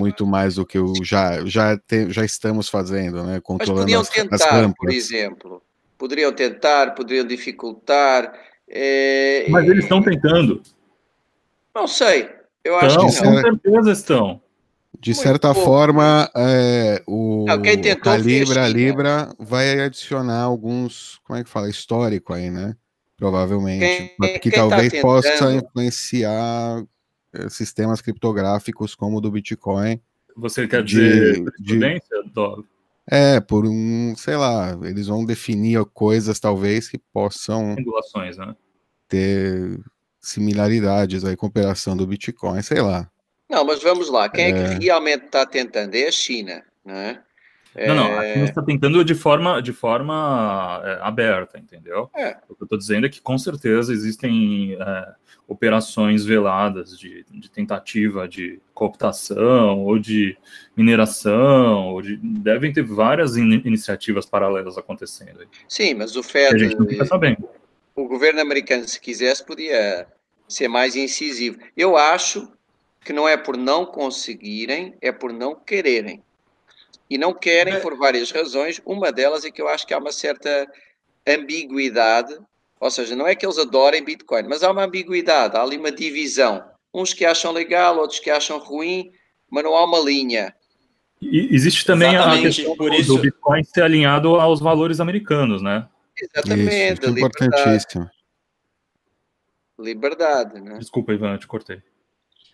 Muito 0.00 0.26
mais 0.26 0.56
do 0.56 0.66
que 0.66 0.78
o 0.78 0.92
já 1.02 1.44
já 1.46 1.78
te- 1.78 2.10
já 2.10 2.24
estamos 2.24 2.68
fazendo, 2.68 3.22
né? 3.22 3.34
Mas 3.34 3.40
Controlando 3.42 3.80
podiam 3.82 4.00
as, 4.02 4.08
as 4.08 4.14
tentar, 4.14 4.38
por 4.48 4.54
rampas. 4.54 4.94
exemplo. 4.94 5.62
Poderiam 5.96 6.32
tentar, 6.32 6.94
poderiam 6.94 7.26
dificultar. 7.26 8.32
é, 8.68 9.46
Mas 9.48 9.66
eles 9.68 9.84
estão 9.84 10.02
tentando. 10.02 10.60
Não 11.74 11.86
sei. 11.86 12.28
Eu 12.62 12.76
acho 12.76 12.96
que 12.98 13.02
não. 13.24 13.32
com 13.34 13.40
certeza 13.40 13.92
estão. 13.92 14.40
De 15.00 15.10
Muito 15.10 15.22
certa 15.22 15.52
pouco. 15.54 15.68
forma, 15.68 16.30
é, 16.36 17.02
o 17.06 17.46
Não, 17.46 17.54
a 17.54 17.56
Libra, 18.16 18.22
fez, 18.22 18.56
a 18.56 18.66
sim, 18.66 18.72
Libra 18.72 19.34
vai 19.38 19.80
adicionar 19.80 20.42
alguns, 20.42 21.18
como 21.24 21.38
é 21.38 21.42
que 21.42 21.48
fala, 21.50 21.68
histórico 21.68 22.32
aí, 22.34 22.50
né? 22.50 22.76
Provavelmente, 23.22 24.14
Quem- 24.20 24.32
que 24.32 24.38
quem 24.40 24.50
tá 24.50 24.68
talvez 24.68 25.00
possa 25.00 25.30
tentando- 25.30 25.64
influenciar 25.64 26.84
eh, 27.32 27.48
sistemas 27.48 28.00
criptográficos 28.00 28.96
como 28.96 29.18
o 29.18 29.20
do 29.20 29.30
Bitcoin. 29.30 30.00
Você 30.36 30.66
quer 30.66 30.82
De- 30.82 30.96
dizer 30.96 31.44
de- 31.60 32.32
Dog? 32.34 32.64
É, 33.08 33.38
por 33.40 33.64
um, 33.64 34.12
sei 34.16 34.34
lá, 34.36 34.76
eles 34.82 35.06
vão 35.06 35.24
definir 35.24 35.84
coisas 35.94 36.40
talvez 36.40 36.88
que 36.88 36.98
possam 36.98 37.74
Regulações, 37.76 38.36
né? 38.36 38.56
ter 39.08 39.78
similaridades 40.20 41.24
aí 41.24 41.36
com 41.36 41.46
a 41.46 41.48
operação 41.48 41.96
do 41.96 42.06
Bitcoin, 42.06 42.60
sei 42.60 42.80
lá. 42.80 43.08
Não, 43.48 43.64
mas 43.64 43.80
vamos 43.82 44.10
lá. 44.10 44.28
Quem 44.28 44.46
é, 44.46 44.48
É. 44.50 44.78
que 44.78 44.84
realmente 44.86 45.26
está 45.26 45.46
tentando? 45.46 45.94
É 45.94 46.08
a 46.08 46.12
China, 46.12 46.64
não 46.84 46.94
é? 46.96 47.22
Não, 47.74 47.94
não, 47.94 48.18
a 48.18 48.24
É, 48.26 48.34
China 48.34 48.44
está 48.44 48.62
tentando 48.62 49.02
de 49.04 49.14
forma, 49.14 49.60
de 49.62 49.72
forma 49.72 50.80
é, 50.84 50.98
aberta, 51.02 51.58
entendeu? 51.58 52.10
É. 52.14 52.36
O 52.48 52.54
que 52.54 52.62
eu 52.62 52.64
estou 52.64 52.78
dizendo 52.78 53.06
é 53.06 53.08
que 53.08 53.20
com 53.20 53.38
certeza 53.38 53.92
existem 53.92 54.74
é, 54.78 55.14
operações 55.48 56.24
veladas 56.24 56.98
de, 56.98 57.24
de 57.30 57.50
tentativa 57.50 58.28
de 58.28 58.60
cooptação 58.74 59.80
ou 59.84 59.98
de 59.98 60.36
mineração, 60.76 61.88
ou 61.88 62.02
de, 62.02 62.16
devem 62.16 62.72
ter 62.72 62.82
várias 62.82 63.36
in- 63.36 63.62
iniciativas 63.64 64.26
paralelas 64.26 64.76
acontecendo 64.76 65.40
aí, 65.40 65.46
Sim, 65.68 65.94
mas 65.94 66.14
o 66.16 66.20
que 66.22 66.28
a 66.38 66.50
Fed, 66.50 66.58
gente 66.58 66.78
não 66.78 66.86
fica 66.86 67.04
sabendo. 67.06 67.48
o 67.94 68.06
governo 68.06 68.40
americano, 68.40 68.86
se 68.86 69.00
quisesse, 69.00 69.44
podia 69.44 70.06
ser 70.48 70.68
mais 70.68 70.94
incisivo. 70.96 71.58
Eu 71.76 71.96
acho 71.96 72.50
que 73.04 73.12
não 73.12 73.26
é 73.28 73.36
por 73.36 73.56
não 73.56 73.84
conseguirem, 73.86 74.94
é 75.00 75.10
por 75.10 75.32
não 75.32 75.54
quererem. 75.54 76.22
E 77.12 77.18
não 77.18 77.34
querem 77.34 77.78
por 77.80 77.94
várias 77.94 78.30
razões. 78.30 78.80
Uma 78.86 79.12
delas 79.12 79.44
é 79.44 79.50
que 79.50 79.60
eu 79.60 79.68
acho 79.68 79.86
que 79.86 79.92
há 79.92 79.98
uma 79.98 80.10
certa 80.12 80.66
ambiguidade, 81.28 82.34
ou 82.80 82.90
seja, 82.90 83.14
não 83.14 83.26
é 83.26 83.34
que 83.34 83.44
eles 83.44 83.58
adorem 83.58 84.02
Bitcoin, 84.02 84.44
mas 84.48 84.62
há 84.62 84.70
uma 84.70 84.84
ambiguidade, 84.84 85.54
há 85.54 85.62
ali 85.62 85.76
uma 85.76 85.92
divisão. 85.92 86.64
Uns 86.92 87.12
que 87.12 87.26
acham 87.26 87.52
legal, 87.52 87.98
outros 87.98 88.18
que 88.18 88.30
acham 88.30 88.56
ruim, 88.58 89.12
mas 89.50 89.62
não 89.62 89.76
há 89.76 89.84
uma 89.84 89.98
linha. 90.00 90.56
E 91.20 91.54
existe 91.54 91.84
também 91.84 92.08
a 92.16 92.20
Exatamente, 92.20 92.56
questão 92.56 92.76
por 92.78 92.90
do- 92.90 92.96
isso- 92.96 93.14
do 93.14 93.20
Bitcoin 93.20 93.62
ser 93.62 93.82
alinhado 93.82 94.36
aos 94.36 94.58
valores 94.58 94.98
americanos, 94.98 95.60
né? 95.60 95.86
Isso, 96.16 96.30
Exatamente, 96.34 96.62
isso 96.70 96.72
é 96.72 96.88
liberdade, 97.10 97.20
importantíssimo. 97.20 98.10
liberdade, 99.78 100.60
né? 100.62 100.78
Desculpa, 100.78 101.12
Ivan, 101.12 101.32
eu 101.34 101.38
te 101.38 101.46
cortei. 101.46 101.82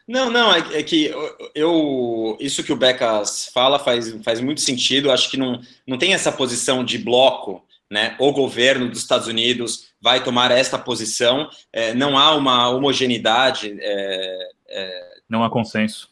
Não, 0.08 0.30
não, 0.30 0.50
é, 0.54 0.78
é 0.78 0.82
que 0.82 1.12
eu, 1.54 2.34
isso 2.40 2.64
que 2.64 2.72
o 2.72 2.76
Becas 2.76 3.50
fala 3.52 3.78
faz, 3.78 4.10
faz 4.24 4.40
muito 4.40 4.62
sentido. 4.62 5.12
Acho 5.12 5.30
que 5.30 5.36
não, 5.36 5.60
não 5.86 5.98
tem 5.98 6.14
essa 6.14 6.32
posição 6.32 6.82
de 6.82 6.96
bloco, 6.96 7.62
né? 7.90 8.16
O 8.18 8.32
governo 8.32 8.88
dos 8.88 9.00
Estados 9.00 9.26
Unidos 9.26 9.88
vai 10.00 10.24
tomar 10.24 10.50
esta 10.50 10.78
posição. 10.78 11.50
É, 11.70 11.92
não 11.92 12.16
há 12.16 12.34
uma 12.34 12.70
homogeneidade, 12.70 13.76
é, 13.78 14.48
Não 15.28 15.44
há 15.44 15.50
consenso. 15.50 16.08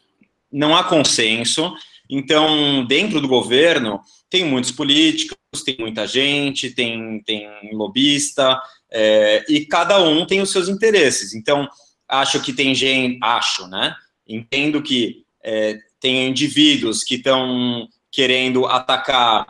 não 0.51 0.77
há 0.77 0.83
consenso. 0.83 1.73
Então, 2.07 2.85
dentro 2.85 3.19
do 3.19 3.27
governo, 3.27 3.99
tem 4.29 4.45
muitos 4.45 4.71
políticos, 4.71 5.37
tem 5.65 5.75
muita 5.79 6.05
gente, 6.05 6.69
tem, 6.69 7.21
tem 7.25 7.49
lobista, 7.73 8.61
é, 8.91 9.43
e 9.49 9.65
cada 9.65 10.01
um 10.01 10.25
tem 10.25 10.39
os 10.39 10.51
seus 10.51 10.69
interesses. 10.69 11.33
Então, 11.33 11.67
acho 12.07 12.41
que 12.41 12.53
tem 12.53 12.73
gente, 12.73 13.19
acho, 13.21 13.67
né? 13.67 13.95
Entendo 14.27 14.81
que 14.81 15.25
é, 15.43 15.77
tem 15.99 16.27
indivíduos 16.27 17.03
que 17.03 17.15
estão 17.15 17.87
querendo 18.11 18.65
atacar, 18.65 19.45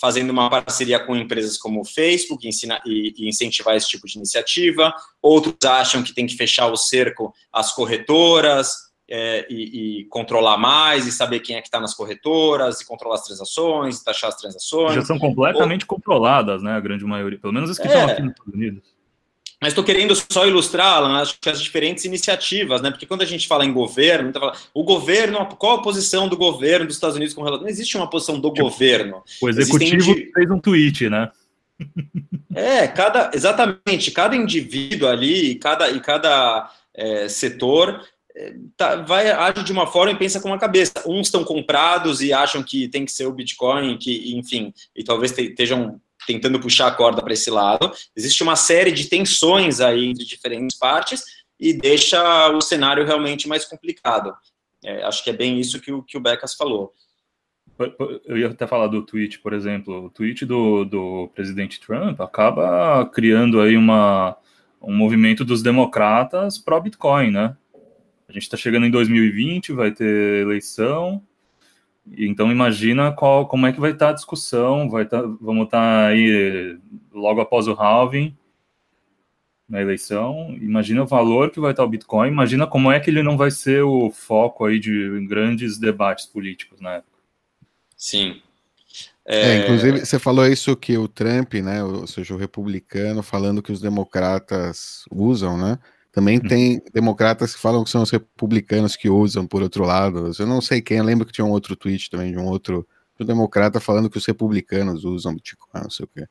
fazendo 0.00 0.30
uma 0.30 0.48
parceria 0.48 0.98
com 0.98 1.16
empresas 1.16 1.58
como 1.58 1.80
o 1.80 1.84
Facebook 1.84 2.46
ensina, 2.46 2.80
e, 2.86 3.14
e 3.16 3.28
incentivar 3.28 3.76
esse 3.76 3.88
tipo 3.88 4.06
de 4.06 4.16
iniciativa. 4.16 4.92
Outros 5.20 5.56
acham 5.64 6.02
que 6.02 6.14
tem 6.14 6.26
que 6.26 6.36
fechar 6.36 6.66
o 6.68 6.76
cerco 6.76 7.34
às 7.52 7.72
corretoras, 7.72 8.90
é, 9.12 9.44
e, 9.50 10.00
e 10.00 10.04
controlar 10.04 10.56
mais, 10.56 11.04
e 11.04 11.10
saber 11.10 11.40
quem 11.40 11.56
é 11.56 11.60
que 11.60 11.66
está 11.66 11.80
nas 11.80 11.94
corretoras, 11.94 12.80
e 12.80 12.86
controlar 12.86 13.16
as 13.16 13.24
transações, 13.24 13.98
e 13.98 14.04
taxar 14.04 14.28
as 14.28 14.36
transações. 14.36 14.94
Já 14.94 15.04
são 15.04 15.18
completamente 15.18 15.84
controladas, 15.84 16.62
né? 16.62 16.74
A 16.74 16.80
grande 16.80 17.04
maioria, 17.04 17.38
pelo 17.38 17.52
menos 17.52 17.70
as 17.70 17.76
que 17.78 17.88
É. 17.88 17.90
estão 17.90 18.04
aqui 18.04 18.22
nos 18.22 18.30
Estados 18.30 18.54
Unidos. 18.54 18.99
Mas 19.60 19.72
estou 19.72 19.84
querendo 19.84 20.14
só 20.32 20.46
ilustrar, 20.46 20.94
Alan, 20.94 21.22
que 21.40 21.50
as 21.50 21.60
diferentes 21.60 22.06
iniciativas, 22.06 22.80
né? 22.80 22.90
Porque 22.90 23.04
quando 23.04 23.20
a 23.20 23.26
gente 23.26 23.46
fala 23.46 23.64
em 23.64 23.72
governo, 23.72 24.32
falando, 24.32 24.56
o 24.72 24.82
governo, 24.82 25.44
qual 25.56 25.76
a 25.76 25.82
posição 25.82 26.28
do 26.28 26.36
governo 26.36 26.86
dos 26.86 26.96
Estados 26.96 27.16
Unidos 27.16 27.34
com 27.34 27.42
relação. 27.42 27.62
Não 27.64 27.68
existe 27.70 27.96
uma 27.96 28.08
posição 28.08 28.40
do 28.40 28.50
Tipo, 28.50 28.62
governo. 28.64 29.22
O 29.42 29.48
Existem 29.50 29.76
executivo 29.76 30.10
indi- 30.12 30.32
fez 30.32 30.50
um 30.50 30.58
tweet, 30.58 31.10
né? 31.10 31.30
É, 32.54 32.86
cada, 32.88 33.30
exatamente, 33.34 34.10
cada 34.10 34.34
indivíduo 34.34 35.08
ali, 35.08 35.54
cada, 35.56 35.90
e 35.90 36.00
cada 36.00 36.70
é, 36.94 37.28
setor 37.28 38.02
é, 38.34 38.54
tá, 38.76 38.96
vai 38.96 39.30
age 39.30 39.62
de 39.64 39.72
uma 39.72 39.86
forma 39.86 40.12
e 40.12 40.16
pensa 40.16 40.40
com 40.40 40.48
uma 40.48 40.58
cabeça. 40.58 40.92
Uns 41.06 41.26
estão 41.26 41.44
comprados 41.44 42.20
e 42.22 42.32
acham 42.32 42.62
que 42.62 42.88
tem 42.88 43.04
que 43.04 43.12
ser 43.12 43.26
o 43.26 43.32
Bitcoin, 43.32 43.98
que, 43.98 44.34
enfim, 44.36 44.72
e 44.96 45.04
talvez 45.04 45.32
te- 45.32 45.42
estejam 45.48 46.00
tentando 46.30 46.60
puxar 46.60 46.86
a 46.86 46.94
corda 46.94 47.22
para 47.22 47.32
esse 47.32 47.50
lado. 47.50 47.90
Existe 48.14 48.42
uma 48.42 48.54
série 48.54 48.92
de 48.92 49.08
tensões 49.08 49.80
aí 49.80 50.06
entre 50.06 50.24
diferentes 50.24 50.78
partes 50.78 51.24
e 51.58 51.72
deixa 51.72 52.48
o 52.50 52.60
cenário 52.60 53.04
realmente 53.04 53.48
mais 53.48 53.64
complicado. 53.64 54.32
É, 54.84 55.02
acho 55.02 55.24
que 55.24 55.30
é 55.30 55.32
bem 55.32 55.58
isso 55.58 55.80
que 55.80 55.92
o, 55.92 56.02
que 56.02 56.16
o 56.16 56.20
Becas 56.20 56.54
falou. 56.54 56.92
Eu 58.26 58.36
ia 58.36 58.48
até 58.48 58.66
falar 58.66 58.86
do 58.86 59.02
tweet, 59.02 59.38
por 59.40 59.52
exemplo. 59.52 60.06
O 60.06 60.10
tweet 60.10 60.44
do, 60.44 60.84
do 60.84 61.30
presidente 61.34 61.80
Trump 61.80 62.20
acaba 62.20 63.06
criando 63.06 63.60
aí 63.60 63.76
uma, 63.76 64.36
um 64.80 64.94
movimento 64.94 65.44
dos 65.44 65.62
democratas 65.62 66.58
pró-Bitcoin, 66.58 67.30
né? 67.30 67.56
A 68.28 68.32
gente 68.32 68.42
está 68.42 68.56
chegando 68.56 68.86
em 68.86 68.90
2020, 68.90 69.72
vai 69.72 69.90
ter 69.90 70.42
eleição, 70.42 71.22
então 72.06 72.50
imagina 72.50 73.12
qual, 73.12 73.46
como 73.46 73.66
é 73.66 73.72
que 73.72 73.80
vai 73.80 73.92
estar 73.92 74.10
a 74.10 74.14
discussão. 74.14 74.88
Vai 74.88 75.06
tá, 75.06 75.22
vamos 75.40 75.64
estar 75.64 76.06
aí 76.06 76.78
logo 77.12 77.40
após 77.40 77.68
o 77.68 77.72
halving 77.72 78.36
na 79.68 79.80
eleição. 79.80 80.56
Imagina 80.60 81.02
o 81.02 81.06
valor 81.06 81.50
que 81.50 81.60
vai 81.60 81.70
estar 81.70 81.84
o 81.84 81.88
Bitcoin. 81.88 82.28
Imagina 82.28 82.66
como 82.66 82.90
é 82.90 82.98
que 82.98 83.08
ele 83.08 83.22
não 83.22 83.36
vai 83.36 83.50
ser 83.50 83.82
o 83.82 84.10
foco 84.10 84.64
aí 84.64 84.80
de 84.80 85.26
grandes 85.26 85.78
debates 85.78 86.26
políticos, 86.26 86.80
né? 86.80 87.02
Sim. 87.96 88.42
É, 89.24 89.58
inclusive, 89.58 90.00
você 90.00 90.18
falou 90.18 90.44
isso 90.46 90.74
que 90.74 90.98
o 90.98 91.06
Trump, 91.06 91.54
né, 91.54 91.84
ou 91.84 92.04
seja, 92.06 92.34
o 92.34 92.36
republicano, 92.36 93.22
falando 93.22 93.62
que 93.62 93.70
os 93.70 93.80
democratas 93.80 95.04
usam, 95.08 95.56
né? 95.56 95.78
Também 96.12 96.38
Uhum. 96.38 96.48
tem 96.48 96.82
democratas 96.92 97.54
que 97.54 97.60
falam 97.60 97.84
que 97.84 97.90
são 97.90 98.02
os 98.02 98.10
republicanos 98.10 98.96
que 98.96 99.08
usam, 99.08 99.46
por 99.46 99.62
outro 99.62 99.84
lado. 99.84 100.30
Eu 100.38 100.46
não 100.46 100.60
sei 100.60 100.80
quem, 100.82 100.98
eu 100.98 101.04
lembro 101.04 101.24
que 101.26 101.32
tinha 101.32 101.44
um 101.44 101.50
outro 101.50 101.76
tweet 101.76 102.10
também 102.10 102.32
de 102.32 102.38
um 102.38 102.46
outro 102.46 102.86
o 103.18 103.24
democrata 103.24 103.78
falando 103.80 104.08
que 104.08 104.16
os 104.16 104.24
republicanos 104.24 105.04
usam 105.04 105.34
Bitcoin, 105.34 105.82
não 105.82 105.90
sei 105.90 106.04
o 106.06 106.08
quê. 106.08 106.26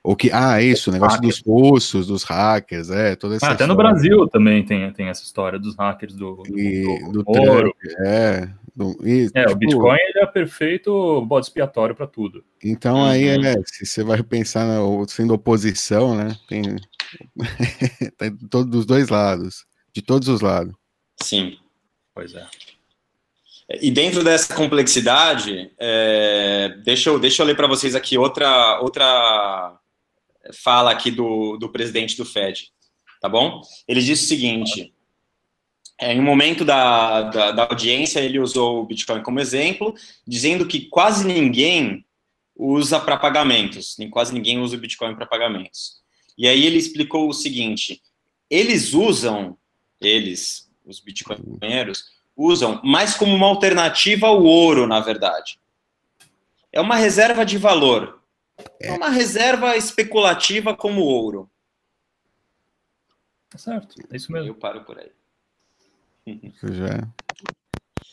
Ou 0.00 0.14
que, 0.14 0.30
ah, 0.32 0.62
isso, 0.62 0.90
o 0.90 0.92
negócio 0.92 1.16
Hacker. 1.16 1.28
dos 1.30 1.42
russos, 1.44 2.06
dos 2.06 2.22
hackers, 2.22 2.88
é, 2.90 3.16
toda 3.16 3.34
essa 3.34 3.46
Ah, 3.46 3.50
até 3.50 3.66
no 3.66 3.72
história. 3.72 3.90
Brasil 3.92 4.28
também 4.28 4.64
tem, 4.64 4.92
tem 4.92 5.08
essa 5.08 5.24
história 5.24 5.58
dos 5.58 5.74
hackers 5.74 6.14
do, 6.14 6.36
do, 6.36 6.56
E 6.56 6.84
do 7.10 7.24
ouro. 7.26 7.74
Trump, 7.80 8.06
é. 8.06 8.48
E, 9.02 9.30
É, 9.34 9.44
o 9.44 9.46
tipo, 9.48 9.58
Bitcoin 9.58 9.98
ele 10.00 10.18
é 10.20 10.26
perfeito 10.26 11.20
bode 11.26 11.46
expiatório 11.46 11.94
para 11.94 12.06
tudo. 12.06 12.44
Então 12.62 13.04
aí, 13.04 13.36
Uhum. 13.36 13.44
é, 13.44 13.54
se 13.64 13.86
você 13.86 14.02
vai 14.02 14.22
pensar 14.22 14.66
na, 14.66 14.78
sendo 15.08 15.34
oposição, 15.34 16.14
né, 16.16 16.36
tem, 16.48 16.62
tem 18.18 18.36
todo, 18.50 18.70
dos 18.70 18.84
dois 18.86 19.08
lados, 19.08 19.64
de 19.92 20.02
todos 20.02 20.28
os 20.28 20.40
lados. 20.40 20.74
Sim. 21.22 21.56
Pois 22.14 22.34
é. 22.34 22.46
E 23.80 23.90
dentro 23.90 24.22
dessa 24.22 24.54
complexidade, 24.54 25.70
é, 25.78 26.76
deixa, 26.84 27.10
eu, 27.10 27.18
deixa 27.18 27.42
eu 27.42 27.46
ler 27.46 27.56
para 27.56 27.66
vocês 27.66 27.94
aqui 27.94 28.18
outra, 28.18 28.80
outra 28.80 29.78
fala 30.62 30.90
aqui 30.90 31.10
do, 31.10 31.56
do 31.56 31.70
presidente 31.70 32.16
do 32.16 32.24
Fed, 32.24 32.68
tá 33.20 33.28
bom? 33.28 33.62
Ele 33.88 34.02
disse 34.02 34.24
o 34.24 34.28
seguinte, 34.28 34.93
em 36.12 36.20
um 36.20 36.24
momento 36.24 36.64
da, 36.64 37.22
da, 37.22 37.52
da 37.52 37.62
audiência, 37.64 38.20
ele 38.20 38.38
usou 38.38 38.80
o 38.80 38.86
Bitcoin 38.86 39.22
como 39.22 39.40
exemplo, 39.40 39.94
dizendo 40.26 40.66
que 40.66 40.82
quase 40.86 41.26
ninguém 41.26 42.04
usa 42.56 43.00
para 43.00 43.16
pagamentos, 43.16 43.96
nem 43.98 44.08
quase 44.08 44.32
ninguém 44.32 44.58
usa 44.60 44.76
o 44.76 44.80
Bitcoin 44.80 45.14
para 45.14 45.26
pagamentos. 45.26 46.02
E 46.36 46.48
aí 46.48 46.64
ele 46.66 46.78
explicou 46.78 47.28
o 47.28 47.32
seguinte, 47.32 48.02
eles 48.50 48.92
usam, 48.92 49.56
eles, 50.00 50.70
os 50.84 51.00
bitcoinheiros, 51.00 52.12
usam 52.36 52.80
mais 52.84 53.14
como 53.14 53.34
uma 53.34 53.46
alternativa 53.46 54.26
ao 54.26 54.42
ouro, 54.42 54.86
na 54.86 55.00
verdade. 55.00 55.58
É 56.72 56.80
uma 56.80 56.96
reserva 56.96 57.44
de 57.44 57.56
valor. 57.56 58.20
É 58.80 58.92
uma 58.92 59.08
reserva 59.08 59.76
especulativa 59.76 60.76
como 60.76 61.02
o 61.02 61.06
ouro. 61.06 61.50
Tá 63.48 63.58
certo, 63.58 63.94
é 64.10 64.16
isso 64.16 64.32
mesmo. 64.32 64.48
Eu 64.48 64.54
paro 64.54 64.84
por 64.84 64.98
aí. 64.98 65.10
Ou 66.26 66.52
seja, 66.60 67.08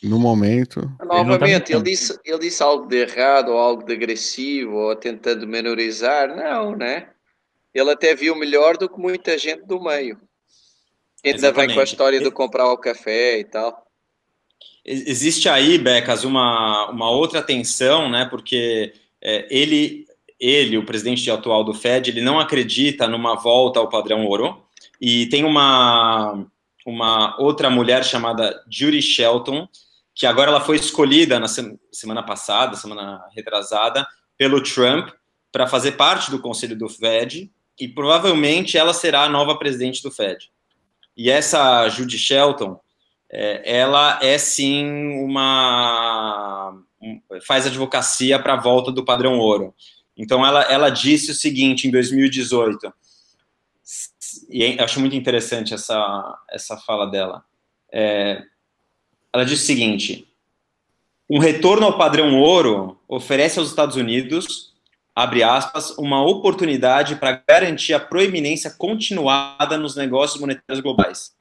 no 0.03 0.19
momento, 0.19 0.91
Novamente, 0.99 1.71
ele, 1.71 1.83
disse, 1.83 2.19
ele 2.25 2.39
disse 2.39 2.63
algo 2.63 2.87
de 2.87 2.97
errado, 2.97 3.49
ou 3.49 3.57
algo 3.57 3.83
de 3.85 3.93
agressivo, 3.93 4.75
ou 4.75 4.95
tentando 4.95 5.47
menorizar. 5.47 6.35
Não, 6.35 6.75
né? 6.75 7.09
Ele 7.73 7.91
até 7.91 8.15
viu 8.15 8.35
melhor 8.35 8.77
do 8.77 8.89
que 8.89 8.99
muita 8.99 9.37
gente 9.37 9.65
do 9.65 9.81
meio. 9.81 10.19
Ainda 11.23 11.51
vem 11.51 11.53
com 11.53 11.59
a 11.59 11.63
Exatamente. 11.63 11.83
história 11.83 12.19
de 12.19 12.31
comprar 12.31 12.71
o 12.71 12.77
café 12.77 13.39
e 13.39 13.43
tal. 13.43 13.85
Ex- 14.83 15.07
Existe 15.07 15.47
aí, 15.47 15.77
Becas, 15.77 16.23
uma, 16.23 16.89
uma 16.89 17.11
outra 17.11 17.41
tensão, 17.41 18.09
né? 18.09 18.25
Porque 18.25 18.93
é, 19.21 19.47
ele, 19.55 20.07
ele, 20.39 20.77
o 20.77 20.85
presidente 20.85 21.29
atual 21.29 21.63
do 21.63 21.75
Fed, 21.75 22.09
ele 22.09 22.21
não 22.21 22.39
acredita 22.39 23.07
numa 23.07 23.35
volta 23.35 23.79
ao 23.79 23.87
padrão 23.87 24.25
ouro. 24.25 24.65
E 24.99 25.27
tem 25.27 25.45
uma, 25.45 26.43
uma 26.85 27.39
outra 27.39 27.69
mulher 27.69 28.03
chamada 28.03 28.63
Judy 28.69 29.01
Shelton, 29.01 29.67
que 30.15 30.25
agora 30.25 30.49
ela 30.51 30.61
foi 30.61 30.75
escolhida 30.75 31.39
na 31.39 31.47
sem- 31.47 31.79
semana 31.91 32.23
passada, 32.23 32.75
semana 32.75 33.23
retrasada, 33.35 34.05
pelo 34.37 34.61
Trump 34.61 35.09
para 35.51 35.67
fazer 35.67 35.93
parte 35.93 36.31
do 36.31 36.39
conselho 36.39 36.77
do 36.77 36.89
Fed 36.89 37.51
e 37.79 37.87
provavelmente 37.87 38.77
ela 38.77 38.93
será 38.93 39.23
a 39.23 39.29
nova 39.29 39.57
presidente 39.57 40.01
do 40.01 40.11
Fed. 40.11 40.49
E 41.15 41.29
essa 41.29 41.87
Judy 41.89 42.17
Shelton, 42.17 42.79
é, 43.29 43.79
ela 43.79 44.19
é 44.21 44.37
sim 44.37 44.85
uma 45.23 46.73
um- 47.01 47.19
faz 47.45 47.65
advocacia 47.65 48.37
para 48.39 48.53
a 48.53 48.59
volta 48.61 48.91
do 48.91 49.03
padrão 49.05 49.37
ouro. 49.39 49.73
Então 50.17 50.45
ela, 50.45 50.61
ela 50.63 50.89
disse 50.89 51.31
o 51.31 51.35
seguinte 51.35 51.87
em 51.87 51.91
2018 51.91 52.93
e 54.49 54.63
eu 54.63 54.83
acho 54.83 54.99
muito 54.99 55.15
interessante 55.15 55.73
essa 55.73 56.39
essa 56.49 56.77
fala 56.77 57.05
dela. 57.05 57.43
É, 57.91 58.43
ela 59.33 59.45
disse 59.45 59.63
o 59.63 59.65
seguinte: 59.65 60.27
um 61.29 61.39
retorno 61.39 61.85
ao 61.85 61.97
padrão 61.97 62.39
ouro 62.39 62.99
oferece 63.07 63.59
aos 63.59 63.69
Estados 63.69 63.95
Unidos 63.95 64.71
abre 65.15 65.43
aspas, 65.43 65.91
uma 65.97 66.23
oportunidade 66.23 67.15
para 67.15 67.43
garantir 67.47 67.93
a 67.93 67.99
proeminência 67.99 68.71
continuada 68.71 69.77
nos 69.77 69.95
negócios 69.95 70.39
monetários 70.39 70.81
globais. 70.81 71.33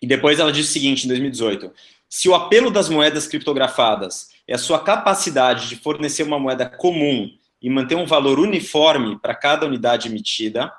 E 0.00 0.06
depois 0.06 0.38
ela 0.38 0.52
diz 0.52 0.68
o 0.68 0.72
seguinte, 0.72 1.04
em 1.04 1.08
2018, 1.08 1.72
se 2.08 2.28
o 2.28 2.34
apelo 2.34 2.70
das 2.70 2.88
moedas 2.88 3.26
criptografadas 3.26 4.30
é 4.46 4.54
a 4.54 4.58
sua 4.58 4.78
capacidade 4.78 5.68
de 5.68 5.76
fornecer 5.76 6.22
uma 6.22 6.38
moeda 6.38 6.68
comum 6.68 7.28
e 7.60 7.68
manter 7.68 7.96
um 7.96 8.06
valor 8.06 8.38
uniforme 8.38 9.18
para 9.18 9.34
cada 9.34 9.66
unidade 9.66 10.08
emitida, 10.08 10.72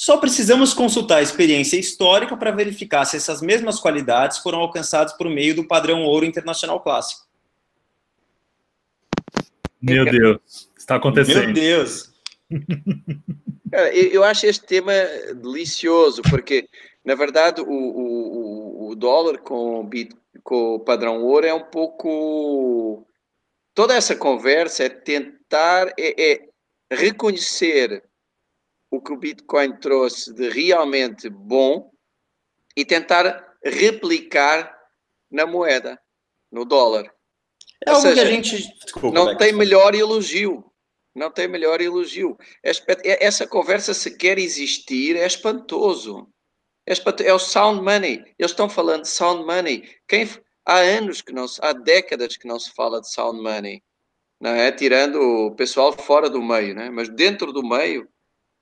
só 0.00 0.16
precisamos 0.16 0.72
consultar 0.72 1.16
a 1.16 1.22
experiência 1.22 1.76
histórica 1.76 2.36
para 2.36 2.52
verificar 2.52 3.04
se 3.04 3.16
essas 3.16 3.42
mesmas 3.42 3.80
qualidades 3.80 4.38
foram 4.38 4.60
alcançadas 4.60 5.12
por 5.14 5.28
meio 5.28 5.56
do 5.56 5.66
padrão 5.66 6.04
ouro 6.04 6.24
internacional 6.24 6.78
clássico. 6.78 7.26
Meu 9.82 10.04
Deus, 10.04 10.70
está 10.78 10.94
acontecendo. 10.94 11.46
Meu 11.46 11.52
Deus! 11.52 12.12
Cara, 13.72 13.92
eu, 13.92 14.12
eu 14.12 14.24
acho 14.24 14.46
este 14.46 14.64
tema 14.64 14.92
delicioso, 15.34 16.22
porque, 16.30 16.68
na 17.04 17.16
verdade, 17.16 17.60
o, 17.60 17.66
o, 17.66 18.90
o 18.90 18.94
dólar 18.94 19.38
com 19.38 19.80
o, 19.80 19.82
bit, 19.82 20.14
com 20.44 20.76
o 20.76 20.80
padrão 20.80 21.24
ouro 21.24 21.44
é 21.44 21.52
um 21.52 21.64
pouco. 21.64 23.04
Toda 23.74 23.96
essa 23.96 24.14
conversa 24.14 24.84
é 24.84 24.88
tentar 24.88 25.92
é, 25.98 26.34
é 26.34 26.48
reconhecer 26.88 28.07
o 28.90 29.00
que 29.00 29.12
o 29.12 29.16
Bitcoin 29.16 29.76
trouxe 29.78 30.32
de 30.34 30.48
realmente 30.48 31.28
bom 31.28 31.90
e 32.76 32.84
tentar 32.84 33.56
replicar 33.64 34.76
na 35.30 35.46
moeda, 35.46 36.00
no 36.50 36.64
dólar. 36.64 37.12
É 37.86 37.90
Ou 37.90 37.96
algo 37.96 38.08
que 38.08 38.14
seja, 38.14 38.22
a 38.22 38.30
gente. 38.30 38.56
Desculpa, 38.84 39.14
não 39.14 39.26
Beck, 39.26 39.38
tem 39.38 39.48
desculpa. 39.48 39.64
melhor 39.64 39.94
elogio. 39.94 40.64
Não 41.14 41.30
tem 41.30 41.48
melhor 41.48 41.80
elogio. 41.80 42.36
É 42.62 42.70
é- 42.70 43.24
Essa 43.26 43.46
conversa, 43.46 43.92
se 43.92 44.16
quer 44.16 44.38
existir, 44.38 45.16
é 45.16 45.26
espantoso. 45.26 46.28
É, 46.86 46.92
espanto- 46.92 47.22
é 47.22 47.32
o 47.34 47.38
sound 47.38 47.82
money. 47.82 48.24
Eles 48.38 48.52
estão 48.52 48.68
falando 48.68 49.02
de 49.02 49.08
sound 49.08 49.44
money. 49.44 49.88
Quem, 50.06 50.28
há 50.64 50.76
anos 50.78 51.20
que 51.20 51.32
não 51.32 51.46
se, 51.48 51.60
há 51.62 51.72
décadas 51.72 52.36
que 52.36 52.46
não 52.46 52.58
se 52.58 52.72
fala 52.72 53.00
de 53.00 53.10
sound 53.12 53.40
money. 53.42 53.82
Não 54.40 54.50
é? 54.50 54.70
Tirando 54.70 55.16
o 55.20 55.54
pessoal 55.56 55.92
fora 55.92 56.30
do 56.30 56.40
meio, 56.42 56.74
né? 56.74 56.88
mas 56.90 57.08
dentro 57.08 57.52
do 57.52 57.62
meio, 57.66 58.08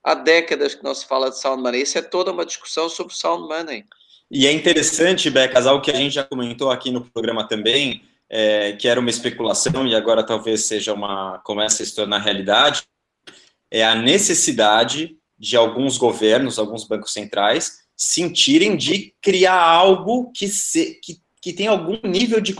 há 0.03 0.13
décadas 0.13 0.75
que 0.75 0.83
não 0.83 0.93
se 0.93 1.05
fala 1.05 1.29
de 1.29 1.39
sound 1.39 1.61
money. 1.61 1.81
Isso 1.81 1.97
é 1.97 2.01
toda 2.01 2.31
uma 2.31 2.45
discussão 2.45 2.89
sobre 2.89 3.13
sound 3.13 3.47
money. 3.47 3.83
E 4.29 4.45
é 4.45 4.51
interessante, 4.51 5.29
Becas, 5.29 5.65
algo 5.65 5.81
que 5.81 5.91
a 5.91 5.95
gente 5.95 6.15
já 6.15 6.23
comentou 6.23 6.69
aqui 6.69 6.91
no 6.91 7.01
programa 7.01 7.47
também, 7.47 8.03
é, 8.29 8.73
que 8.73 8.87
era 8.87 8.99
uma 8.99 9.09
especulação 9.09 9.87
e 9.87 9.95
agora 9.95 10.23
talvez 10.23 10.65
seja 10.65 10.93
uma 10.93 11.39
começa 11.39 11.81
a 11.81 11.85
se 11.85 11.95
tornar 11.95 12.19
realidade, 12.19 12.83
é 13.71 13.85
a 13.85 13.95
necessidade 13.95 15.17
de 15.39 15.55
alguns 15.55 15.97
governos, 15.97 16.59
alguns 16.59 16.83
bancos 16.83 17.13
centrais 17.13 17.79
sentirem 17.95 18.75
de 18.75 19.13
criar 19.21 19.59
algo 19.59 20.31
que 20.31 20.47
se, 20.47 20.99
que, 21.01 21.17
que 21.41 21.53
tenha 21.53 21.71
algum 21.71 21.99
nível 22.03 22.39
de 22.39 22.55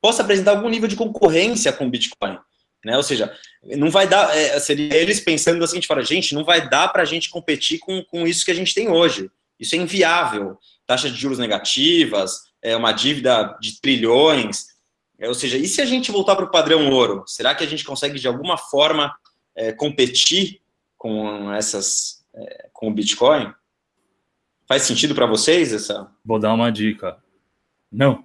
possa 0.00 0.22
apresentar 0.22 0.52
algum 0.52 0.68
nível 0.68 0.88
de 0.88 0.96
concorrência 0.96 1.72
com 1.72 1.86
o 1.86 1.90
Bitcoin, 1.90 2.38
né? 2.84 2.96
Ou 2.96 3.02
seja, 3.02 3.34
não 3.62 3.90
vai 3.90 4.08
dar, 4.08 4.36
é, 4.36 4.58
seria 4.58 4.94
eles 4.96 5.20
pensando 5.20 5.60
da 5.60 5.66
seguinte 5.66 5.86
forma, 5.86 6.02
gente, 6.02 6.34
não 6.34 6.44
vai 6.44 6.68
dar 6.68 6.88
para 6.88 7.02
a 7.02 7.06
gente 7.06 7.30
competir 7.30 7.78
com, 7.78 8.02
com 8.04 8.26
isso 8.26 8.44
que 8.44 8.50
a 8.50 8.54
gente 8.54 8.74
tem 8.74 8.88
hoje. 8.88 9.30
Isso 9.58 9.74
é 9.74 9.78
inviável 9.78 10.58
taxa 10.90 11.08
de 11.08 11.16
juros 11.16 11.38
negativas, 11.38 12.50
é 12.60 12.76
uma 12.76 12.90
dívida 12.90 13.56
de 13.60 13.80
trilhões. 13.80 14.66
É, 15.20 15.28
ou 15.28 15.34
seja, 15.34 15.56
e 15.56 15.68
se 15.68 15.80
a 15.80 15.84
gente 15.84 16.10
voltar 16.10 16.34
para 16.34 16.44
o 16.44 16.50
padrão 16.50 16.90
ouro, 16.90 17.22
será 17.28 17.54
que 17.54 17.62
a 17.62 17.66
gente 17.66 17.84
consegue 17.84 18.18
de 18.18 18.26
alguma 18.26 18.58
forma 18.58 19.14
é, 19.54 19.70
competir 19.70 20.60
com 20.98 21.52
essas, 21.52 22.24
é, 22.34 22.68
com 22.72 22.88
o 22.88 22.92
Bitcoin? 22.92 23.54
Faz 24.66 24.82
sentido 24.82 25.14
para 25.14 25.26
vocês 25.26 25.72
essa? 25.72 26.10
Vou 26.24 26.40
dar 26.40 26.52
uma 26.52 26.72
dica. 26.72 27.16
Não. 27.90 28.24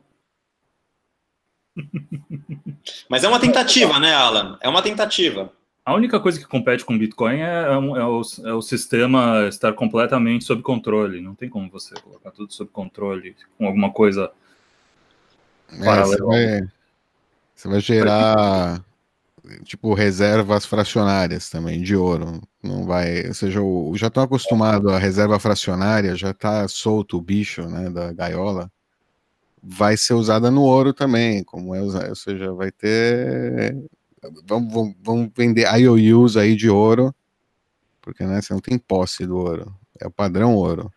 Mas 3.09 3.23
é 3.23 3.27
uma 3.27 3.39
tentativa, 3.39 3.99
né, 3.99 4.13
Alan? 4.13 4.57
É 4.61 4.69
uma 4.69 4.81
tentativa. 4.81 5.51
A 5.85 5.93
única 5.93 6.19
coisa 6.19 6.39
que 6.39 6.47
compete 6.47 6.83
com 6.83 6.97
Bitcoin 6.97 7.41
é, 7.41 7.63
é 7.67 7.77
um- 7.77 7.95
é 7.95 8.03
o, 8.05 8.21
é 8.45 8.53
o 8.53 8.61
sistema 8.61 9.47
estar 9.47 9.73
completamente 9.73 10.43
sob 10.43 10.61
controle. 10.63 11.21
Não 11.21 11.35
tem 11.35 11.47
como 11.49 11.69
você 11.69 11.93
colocar 12.01 12.31
tudo 12.31 12.51
sob 12.53 12.71
controle 12.71 13.35
com 13.57 13.67
alguma 13.67 13.91
coisa. 13.91 14.31
É, 15.71 15.75
você, 15.77 15.85
Paralelo. 15.85 16.27
vai, 16.27 16.67
você 17.53 17.67
vai 17.67 17.79
gerar 17.79 18.83
tipo 19.63 19.93
reservas 19.93 20.65
fracionárias 20.65 21.51
também 21.51 21.81
de 21.81 21.95
ouro. 21.95 22.41
Não 22.63 22.83
vai, 22.85 23.27
ou 23.27 23.33
seja, 23.35 23.61
o, 23.61 23.95
já 23.95 24.07
estão 24.07 24.23
acostumados 24.23 24.91
a 24.91 24.97
reserva 24.97 25.39
fracionária, 25.39 26.15
já 26.15 26.31
está 26.31 26.67
solto 26.67 27.17
o 27.17 27.21
bicho, 27.21 27.61
né, 27.69 27.91
da 27.91 28.11
gaiola. 28.11 28.71
Vai 29.67 29.97
ser 29.97 30.13
usada 30.13 30.51
no 30.51 30.61
ouro 30.61 30.93
também, 30.93 31.43
como 31.43 31.73
é 31.73 31.81
usada, 31.81 32.09
ou 32.09 32.15
seja, 32.15 32.53
vai 32.53 32.71
ter 32.71 33.75
vamos, 34.47 34.71
vamos, 34.73 34.95
vamos 35.01 35.31
vender 35.35 35.65
IOUs 35.75 36.37
aí 36.37 36.55
de 36.55 36.69
ouro, 36.69 37.13
porque 38.01 38.23
né, 38.23 38.41
você 38.41 38.53
não 38.53 38.61
tem 38.61 38.77
posse 38.77 39.25
do 39.25 39.37
ouro, 39.37 39.73
é 39.99 40.05
o 40.05 40.11
padrão 40.11 40.55
ouro. 40.55 40.91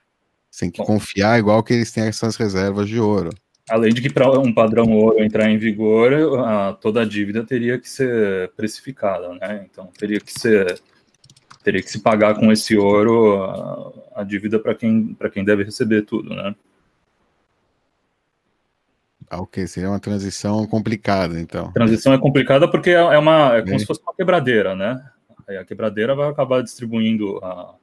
Você 0.50 0.66
tem 0.66 0.70
que 0.70 0.78
Bom. 0.78 0.84
confiar 0.84 1.38
igual 1.38 1.62
que 1.62 1.72
eles 1.72 1.90
têm 1.92 2.04
essas 2.04 2.36
reservas 2.36 2.88
de 2.88 2.98
ouro. 2.98 3.30
Além 3.70 3.92
de 3.92 4.00
que 4.00 4.12
para 4.12 4.30
um 4.38 4.52
padrão 4.52 4.90
ouro 4.92 5.22
entrar 5.22 5.50
em 5.50 5.58
vigor, 5.58 6.40
a, 6.40 6.72
toda 6.72 7.02
a 7.02 7.04
dívida 7.04 7.44
teria 7.44 7.78
que 7.78 7.88
ser 7.88 8.50
precificada, 8.56 9.28
né? 9.34 9.66
Então 9.70 9.90
teria 9.98 10.20
que 10.20 10.32
ser 10.32 10.80
teria 11.62 11.82
que 11.82 11.90
se 11.90 12.00
pagar 12.00 12.34
com 12.34 12.50
esse 12.50 12.78
ouro 12.78 13.42
a, 13.42 14.20
a 14.22 14.24
dívida 14.24 14.58
para 14.58 14.74
quem 14.74 15.14
para 15.14 15.28
quem 15.28 15.44
deve 15.44 15.64
receber 15.64 16.02
tudo, 16.02 16.34
né? 16.34 16.54
Ah, 19.30 19.40
ok, 19.40 19.66
seria 19.66 19.90
uma 19.90 20.00
transição 20.00 20.66
complicada, 20.66 21.38
então. 21.38 21.72
Transição 21.72 22.12
é 22.12 22.18
complicada 22.18 22.70
porque 22.70 22.90
é, 22.90 22.94
é 22.94 23.18
uma 23.18 23.56
é 23.56 23.62
como 23.62 23.78
se 23.78 23.86
fosse 23.86 24.00
uma 24.02 24.14
quebradeira, 24.14 24.74
né? 24.74 25.04
Aí 25.46 25.56
a 25.56 25.64
quebradeira 25.64 26.14
vai 26.14 26.28
acabar 26.28 26.62
distribuindo 26.62 27.38
a, 27.44 27.74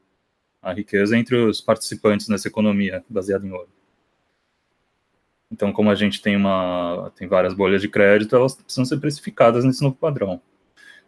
a 0.62 0.74
riqueza 0.74 1.18
entre 1.18 1.36
os 1.36 1.62
participantes 1.62 2.28
nessa 2.28 2.48
economia 2.48 3.04
baseada 3.10 3.46
em 3.46 3.52
ouro. 3.52 3.70
Então, 5.52 5.72
como 5.72 5.92
a 5.92 5.96
gente 5.96 6.22
tem 6.22 6.36
uma 6.36 7.12
tem 7.16 7.28
várias 7.28 7.54
bolhas 7.54 7.82
de 7.82 7.88
crédito, 7.88 8.36
elas 8.36 8.56
precisam 8.56 8.86
ser 8.86 8.98
precificadas 8.98 9.64
nesse 9.64 9.84
novo 9.84 9.96
padrão. 9.96 10.42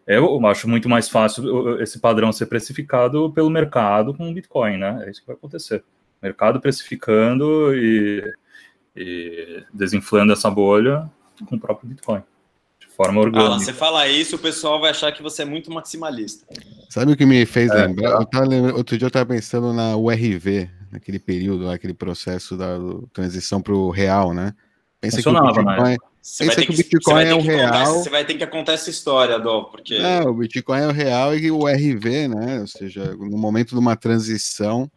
Eu 0.06 0.45
acho 0.47 0.69
muito 0.69 0.88
mais 0.88 1.10
fácil 1.10 1.82
esse 1.82 2.00
padrão 2.00 2.32
ser 2.32 2.45
precificado 2.45 3.32
pelo 3.34 3.50
mercado 3.50 4.13
com 4.13 4.30
o 4.30 4.34
Bitcoin, 4.34 4.78
né? 4.78 5.04
É 5.06 5.10
isso 5.10 5.19
que 5.19 5.28
vai 5.28 5.36
acontecer. 5.36 5.84
Mercado 6.21 6.62
precificando 6.62 7.76
e 7.76 8.23
e 8.98 9.64
desinflando 9.72 10.34
essa 10.34 10.50
bolha 10.50 11.10
com 11.48 11.56
o 11.56 11.60
próprio 11.60 11.88
Bitcoin, 11.88 12.24
de 12.80 12.88
forma 12.88 13.22
orgânica. 13.22 13.52
Alan, 13.52 13.60
você 13.60 13.72
fala 13.72 14.08
isso, 14.08 14.36
o 14.36 14.40
pessoal 14.40 14.82
vai 14.82 14.90
achar 14.90 15.12
que 15.12 15.22
você 15.22 15.44
é 15.44 15.46
muito 15.46 15.72
maximalista. 15.72 16.46
Sabe 16.90 17.12
o 17.12 17.18
que 17.18 17.26
me 17.26 17.46
fez 17.46 17.70
é, 17.70 17.86
lembrar? 17.86 18.26
Tava, 18.26 18.48
outro 18.76 18.98
dia 18.98 19.06
eu 19.06 19.10
estava 19.10 19.26
pensando 19.28 19.72
na 19.72 19.96
URV, 19.96 20.70
naquele 20.92 21.20
período, 21.20 21.70
aquele 21.70 21.94
processo 21.94 22.58
da 22.58 22.78
transição 23.14 23.62
para 23.62 23.74
o 23.74 23.92
real, 23.92 24.34
né? 24.34 24.54
Pensa 25.00 25.22
que 25.22 25.30
o 25.30 25.32
Bitcoin, 25.32 25.64
né? 25.64 25.98
pensa 26.40 26.66
que, 26.66 26.72
o 26.72 26.76
Bitcoin 26.76 27.24
é 27.24 27.36
o 27.36 27.42
real. 27.42 27.94
você 27.94 28.10
vai 28.10 28.26
ter 28.26 28.34
que 28.34 28.48
contar 28.48 28.74
essa 28.74 28.90
história, 28.90 29.38
Dó, 29.38 29.66
porque. 29.66 29.94
É, 29.94 30.22
o 30.22 30.34
Bitcoin 30.34 30.80
é 30.80 30.88
o 30.88 30.92
real 30.92 31.36
e 31.36 31.52
o 31.52 31.68
RV, 31.68 32.28
né? 32.30 32.62
Ou 32.62 32.68
seja, 32.68 33.16
no 33.16 33.38
momento 33.38 33.70
de 33.70 33.80
uma 33.80 33.96
transição, 33.96 34.90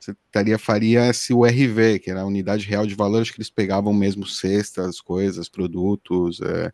você 0.00 0.12
estaria, 0.26 0.58
faria 0.58 1.08
esse 1.08 1.32
URV, 1.32 1.98
que 1.98 2.10
era 2.10 2.22
a 2.22 2.26
unidade 2.26 2.66
real 2.66 2.86
de 2.86 2.94
valor, 2.94 3.22
acho 3.22 3.32
que 3.32 3.38
eles 3.38 3.50
pegavam 3.50 3.92
mesmo 3.92 4.26
cestas, 4.26 5.00
coisas, 5.00 5.48
produtos, 5.48 6.40
é, 6.40 6.72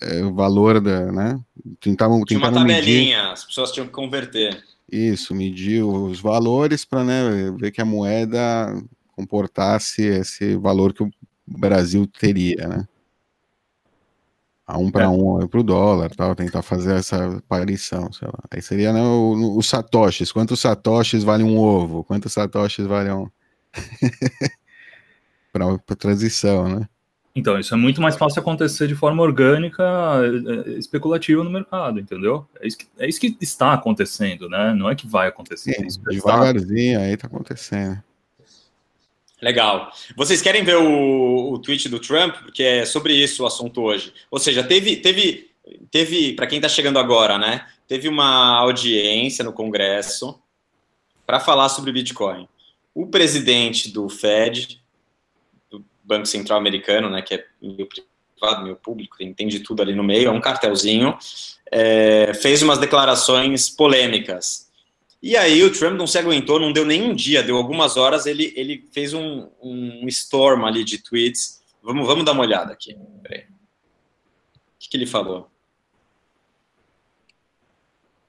é, 0.00 0.24
o 0.24 0.32
valor 0.34 0.80
da, 0.80 1.12
né? 1.12 1.40
Tentavam, 1.80 2.24
Tinha 2.24 2.38
uma 2.38 2.52
tabelinha, 2.52 3.22
medir, 3.22 3.32
as 3.32 3.44
pessoas 3.44 3.72
tinham 3.72 3.86
que 3.86 3.92
converter. 3.92 4.62
Isso, 4.90 5.34
medir 5.34 5.82
os 5.82 6.18
valores 6.20 6.84
para 6.84 7.04
né, 7.04 7.54
ver 7.58 7.70
que 7.70 7.80
a 7.80 7.84
moeda 7.84 8.82
comportasse 9.12 10.02
esse 10.02 10.56
valor 10.56 10.94
que 10.94 11.02
o 11.02 11.10
Brasil 11.46 12.06
teria, 12.06 12.66
né? 12.66 12.88
A 14.68 14.76
um 14.76 14.90
para 14.90 15.04
é. 15.04 15.08
um 15.08 15.48
para 15.48 15.60
o 15.60 15.62
dólar, 15.62 16.10
tal, 16.14 16.34
tentar 16.34 16.60
fazer 16.60 16.96
essa 16.96 17.38
aparição, 17.38 18.12
sei 18.12 18.28
lá. 18.28 18.38
Aí 18.50 18.60
seria 18.60 18.92
né, 18.92 19.00
os 19.02 19.66
satoshis. 19.66 20.30
Quantos 20.30 20.60
satoshis 20.60 21.24
vale 21.24 21.42
um 21.42 21.56
ovo? 21.56 22.04
Quantos 22.04 22.34
satoshis 22.34 22.86
vale 22.86 23.10
um 23.10 23.26
para 25.50 25.96
transição, 25.96 26.68
né? 26.68 26.86
Então, 27.34 27.58
isso 27.58 27.72
é 27.72 27.78
muito 27.78 28.02
mais 28.02 28.16
fácil 28.16 28.40
acontecer 28.40 28.86
de 28.88 28.94
forma 28.94 29.22
orgânica, 29.22 29.82
é, 29.84 30.72
é, 30.74 30.78
especulativa 30.78 31.42
no 31.42 31.50
mercado, 31.50 31.98
entendeu? 31.98 32.46
É 32.60 32.66
isso 32.66 32.76
que, 32.76 32.86
é 32.98 33.08
isso 33.08 33.20
que 33.20 33.38
está 33.40 33.72
acontecendo, 33.72 34.50
né? 34.50 34.74
Não 34.74 34.90
é 34.90 34.94
que 34.94 35.06
vai 35.06 35.28
acontecer. 35.28 35.72
Sim, 35.72 36.00
devagarzinho 36.10 37.00
aí 37.00 37.14
está 37.14 37.26
acontecendo. 37.26 38.02
Legal. 39.40 39.92
Vocês 40.16 40.42
querem 40.42 40.64
ver 40.64 40.76
o, 40.76 41.52
o 41.52 41.58
tweet 41.58 41.88
do 41.88 42.00
Trump? 42.00 42.34
Porque 42.42 42.62
é 42.62 42.84
sobre 42.84 43.14
isso 43.14 43.44
o 43.44 43.46
assunto 43.46 43.80
hoje. 43.82 44.12
Ou 44.30 44.38
seja, 44.38 44.64
teve, 44.64 44.96
teve, 44.96 45.50
teve 45.90 46.32
para 46.32 46.46
quem 46.46 46.58
está 46.58 46.68
chegando 46.68 46.98
agora, 46.98 47.38
né? 47.38 47.66
Teve 47.86 48.08
uma 48.08 48.58
audiência 48.58 49.44
no 49.44 49.52
Congresso 49.52 50.40
para 51.24 51.38
falar 51.38 51.68
sobre 51.68 51.92
Bitcoin. 51.92 52.48
O 52.94 53.06
presidente 53.06 53.90
do 53.90 54.08
Fed, 54.08 54.82
do 55.70 55.84
Banco 56.02 56.26
Central 56.26 56.58
Americano, 56.58 57.08
né, 57.08 57.22
que 57.22 57.34
é 57.34 57.46
meio 57.62 57.86
privado, 57.86 58.64
meio 58.64 58.76
público, 58.76 59.16
entende 59.20 59.60
tudo 59.60 59.82
ali 59.82 59.94
no 59.94 60.02
meio, 60.02 60.28
é 60.28 60.32
um 60.32 60.40
cartelzinho, 60.40 61.16
é, 61.70 62.32
fez 62.34 62.62
umas 62.62 62.78
declarações 62.78 63.70
polêmicas 63.70 64.67
e 65.20 65.36
aí 65.36 65.62
o 65.62 65.72
Trump 65.72 65.96
não 65.96 66.06
se 66.06 66.18
aguentou, 66.18 66.60
não 66.60 66.72
deu 66.72 66.84
nem 66.84 67.02
um 67.02 67.14
dia, 67.14 67.42
deu 67.42 67.56
algumas 67.56 67.96
horas, 67.96 68.24
ele, 68.26 68.52
ele 68.56 68.84
fez 68.92 69.12
um, 69.12 69.48
um 69.60 70.06
storm 70.08 70.64
ali 70.64 70.84
de 70.84 70.98
tweets. 70.98 71.60
Vamos, 71.82 72.06
vamos 72.06 72.24
dar 72.24 72.32
uma 72.32 72.42
olhada 72.42 72.72
aqui. 72.72 72.96
Peraí. 73.22 73.42
O 73.42 74.78
que, 74.78 74.88
que 74.88 74.96
ele 74.96 75.06
falou? 75.06 75.50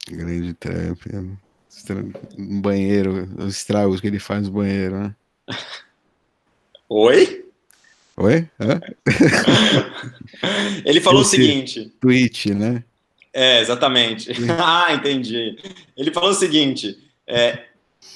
Grande 0.09 0.53
Trump. 0.55 2.15
No 2.37 2.61
banheiro, 2.61 3.29
os 3.37 3.55
estragos 3.55 4.01
que 4.01 4.07
ele 4.07 4.19
faz 4.19 4.47
no 4.47 4.53
banheiro, 4.53 4.99
né? 4.99 5.15
Oi? 6.89 7.45
Oi? 8.17 8.49
Hã? 8.59 8.81
ele 10.83 10.99
falou 10.99 11.21
Esse 11.21 11.35
o 11.35 11.39
seguinte: 11.39 11.93
tweet, 12.01 12.53
né? 12.53 12.83
É, 13.39 13.61
exatamente. 13.61 14.29
ah, 14.59 14.93
entendi. 14.93 15.55
Ele 15.95 16.11
falou 16.11 16.31
o 16.31 16.33
seguinte: 16.33 16.97
é, 17.25 17.59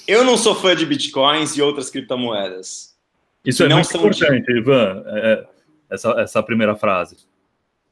eu 0.06 0.22
não 0.22 0.36
sou 0.36 0.54
fã 0.54 0.76
de 0.76 0.84
bitcoins 0.84 1.56
e 1.56 1.62
outras 1.62 1.88
criptomoedas. 1.88 2.94
Isso 3.42 3.64
é 3.64 3.68
muito 3.70 3.96
importante, 3.96 4.44
de... 4.44 4.58
Ivan, 4.58 5.02
é, 5.06 5.32
é, 5.32 5.46
essa, 5.90 6.10
essa 6.20 6.42
primeira 6.42 6.76
frase. 6.76 7.16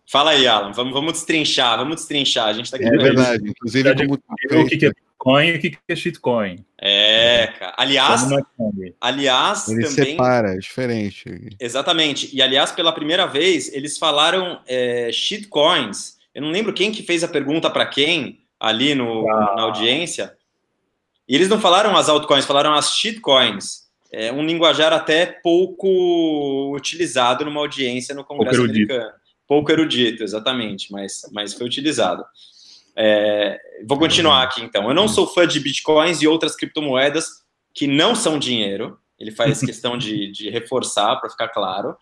Fala 0.07 0.33
aí, 0.33 0.47
Alan. 0.47 0.73
Vamos, 0.73 0.93
vamos 0.93 1.13
destrinchar, 1.15 1.79
vamos 1.79 1.97
destrinchar. 1.97 2.49
A 2.49 2.53
gente 2.53 2.71
tá 2.71 2.77
aqui. 2.77 2.87
É 2.87 2.91
verdade. 2.91 3.49
Inclusive, 3.49 3.95
como... 3.95 4.15
o 4.15 4.67
que 4.67 4.85
é 4.85 4.91
Bitcoin 4.91 5.47
e 5.47 5.57
o 5.57 5.61
que 5.61 5.79
é 5.89 5.97
shitcoin. 5.97 6.65
É, 6.79 7.47
cara. 7.59 7.75
Aliás, 7.79 8.29
aliás 9.01 9.69
Ele 9.69 9.85
também... 9.87 10.11
separa, 10.11 10.55
é 10.55 10.59
diferente. 10.59 11.57
Exatamente. 11.59 12.29
E, 12.37 12.43
aliás, 12.43 12.73
pela 12.73 12.93
primeira 12.93 13.25
vez, 13.27 13.73
eles 13.73 13.97
falaram 13.97 14.61
é, 14.67 15.11
shitcoins 15.11 16.12
eu 16.35 16.43
não 16.43 16.51
lembro 16.51 16.73
quem 16.73 16.91
que 16.91 17.03
fez 17.03 17.23
a 17.23 17.29
pergunta 17.29 17.71
para 17.71 17.87
quem 17.87 18.41
ali 18.59 18.95
no, 18.95 19.29
ah. 19.29 19.55
na 19.57 19.63
audiência. 19.63 20.37
E 21.29 21.35
eles 21.35 21.49
não 21.49 21.61
falaram 21.61 21.97
as 21.97 22.09
altcoins, 22.09 22.45
falaram 22.45 22.75
as 22.75 22.97
shitcoins. 22.97 23.83
É 24.11 24.31
um 24.33 24.45
linguajar 24.45 24.93
até 24.93 25.27
pouco 25.27 26.75
utilizado 26.75 27.45
numa 27.45 27.61
audiência 27.61 28.15
no 28.15 28.25
Congresso 28.25 28.59
pouco 28.59 28.71
americano. 28.71 29.13
Pouco 29.49 29.73
erudito, 29.73 30.23
exatamente, 30.23 30.93
mas, 30.93 31.23
mas 31.33 31.55
foi 31.55 31.67
utilizado. 31.67 32.25
É, 32.95 33.59
vou 33.87 33.99
continuar 33.99 34.43
aqui 34.43 34.63
então. 34.63 34.89
Eu 34.89 34.95
não 34.95 35.09
sou 35.09 35.27
fã 35.27 35.47
de 35.47 35.59
bitcoins 35.61 36.23
e 36.23 36.29
outras 36.29 36.55
criptomoedas 36.55 37.27
que 37.75 37.87
não 37.87 38.15
são 38.15 38.39
dinheiro. 38.39 38.99
Ele 39.19 39.31
faz 39.31 39.61
questão 39.65 39.97
de, 39.97 40.31
de 40.31 40.51
reforçar 40.51 41.17
para 41.17 41.31
ficar 41.31 41.49
claro 41.49 41.97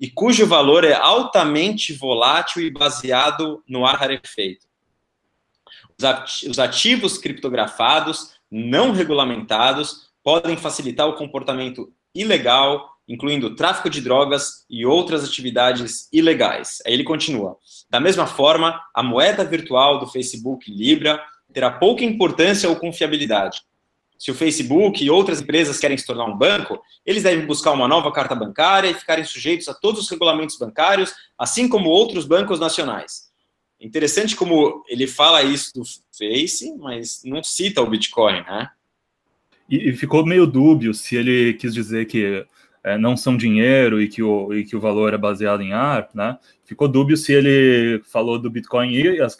e 0.00 0.08
cujo 0.08 0.46
valor 0.46 0.84
é 0.84 0.94
altamente 0.94 1.92
volátil 1.92 2.62
e 2.62 2.70
baseado 2.70 3.62
no 3.68 3.84
ar 3.84 3.96
rarefeito. 3.96 4.66
Os 6.48 6.58
ativos 6.58 7.18
criptografados 7.18 8.34
não 8.50 8.92
regulamentados 8.92 10.08
podem 10.22 10.56
facilitar 10.56 11.08
o 11.08 11.16
comportamento 11.16 11.92
ilegal, 12.14 12.88
incluindo 13.08 13.56
tráfico 13.56 13.90
de 13.90 14.00
drogas 14.00 14.64
e 14.70 14.86
outras 14.86 15.24
atividades 15.24 16.08
ilegais. 16.12 16.82
Aí 16.86 16.92
ele 16.92 17.04
continua. 17.04 17.56
Da 17.90 17.98
mesma 17.98 18.26
forma, 18.26 18.80
a 18.94 19.02
moeda 19.02 19.44
virtual 19.44 19.98
do 19.98 20.06
Facebook 20.06 20.70
Libra 20.70 21.20
terá 21.52 21.70
pouca 21.70 22.04
importância 22.04 22.68
ou 22.68 22.76
confiabilidade, 22.76 23.62
se 24.18 24.32
o 24.32 24.34
Facebook 24.34 25.02
e 25.02 25.08
outras 25.08 25.40
empresas 25.40 25.78
querem 25.78 25.96
se 25.96 26.04
tornar 26.04 26.24
um 26.24 26.36
banco, 26.36 26.82
eles 27.06 27.22
devem 27.22 27.46
buscar 27.46 27.70
uma 27.70 27.86
nova 27.86 28.10
carta 28.10 28.34
bancária 28.34 28.90
e 28.90 28.94
ficarem 28.94 29.24
sujeitos 29.24 29.68
a 29.68 29.74
todos 29.74 30.02
os 30.02 30.10
regulamentos 30.10 30.58
bancários, 30.58 31.14
assim 31.38 31.68
como 31.68 31.88
outros 31.88 32.26
bancos 32.26 32.58
nacionais. 32.58 33.28
Interessante 33.80 34.34
como 34.34 34.82
ele 34.88 35.06
fala 35.06 35.44
isso 35.44 35.72
do 35.72 35.84
Face, 36.12 36.76
mas 36.78 37.20
não 37.24 37.44
cita 37.44 37.80
o 37.80 37.88
Bitcoin, 37.88 38.42
né? 38.42 38.68
E, 39.70 39.92
ficou 39.92 40.26
meio 40.26 40.46
dúbio 40.46 40.92
se 40.92 41.14
ele 41.14 41.54
quis 41.54 41.72
dizer 41.72 42.06
que 42.06 42.44
é, 42.82 42.98
não 42.98 43.16
são 43.16 43.36
dinheiro 43.36 44.02
e 44.02 44.08
que, 44.08 44.22
o, 44.22 44.52
e 44.52 44.64
que 44.64 44.74
o 44.74 44.80
valor 44.80 45.14
é 45.14 45.18
baseado 45.18 45.62
em 45.62 45.72
ar, 45.72 46.08
né? 46.12 46.36
Ficou 46.64 46.88
dúbio 46.88 47.16
se 47.16 47.32
ele 47.32 48.02
falou 48.04 48.36
do 48.36 48.50
Bitcoin 48.50 48.90
e 48.90 49.20
as, 49.20 49.38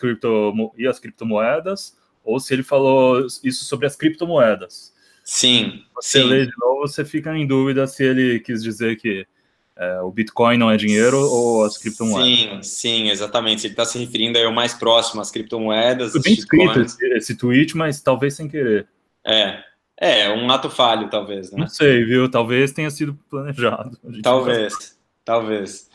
e 0.76 0.86
as 0.86 1.00
criptomoedas 1.00 1.97
ou 2.28 2.38
se 2.38 2.52
ele 2.52 2.62
falou 2.62 3.26
isso 3.42 3.64
sobre 3.64 3.86
as 3.86 3.96
criptomoedas. 3.96 4.92
Sim. 5.24 5.82
Você 5.94 6.20
sim. 6.20 6.28
lê 6.28 6.46
de 6.46 6.52
novo, 6.58 6.80
você 6.80 7.04
fica 7.04 7.34
em 7.34 7.46
dúvida 7.46 7.86
se 7.86 8.04
ele 8.04 8.38
quis 8.40 8.62
dizer 8.62 8.96
que 8.96 9.26
é, 9.74 10.00
o 10.00 10.10
Bitcoin 10.10 10.58
não 10.58 10.70
é 10.70 10.76
dinheiro 10.76 11.18
ou 11.18 11.64
as 11.64 11.78
criptomoedas? 11.78 12.28
Sim, 12.28 12.62
sim, 12.62 13.10
exatamente. 13.10 13.66
Ele 13.66 13.72
está 13.72 13.86
se 13.86 13.98
referindo 13.98 14.36
aí 14.36 14.44
ao 14.44 14.52
mais 14.52 14.74
próximo, 14.74 15.22
às 15.22 15.30
criptomoedas. 15.30 16.12
Foi 16.12 16.20
bem 16.20 16.34
escrito 16.34 16.80
esse, 16.80 17.06
esse, 17.14 17.34
tweet, 17.34 17.74
mas 17.76 18.02
talvez 18.02 18.34
sem 18.34 18.46
querer. 18.46 18.86
É, 19.24 19.62
é, 19.98 20.30
um 20.30 20.50
ato 20.50 20.68
falho, 20.68 21.08
talvez. 21.08 21.50
Né? 21.50 21.60
Não 21.60 21.66
sei, 21.66 22.04
viu? 22.04 22.30
Talvez 22.30 22.72
tenha 22.72 22.90
sido 22.90 23.18
planejado. 23.30 23.98
Talvez, 24.22 24.98
talvez. 25.24 25.88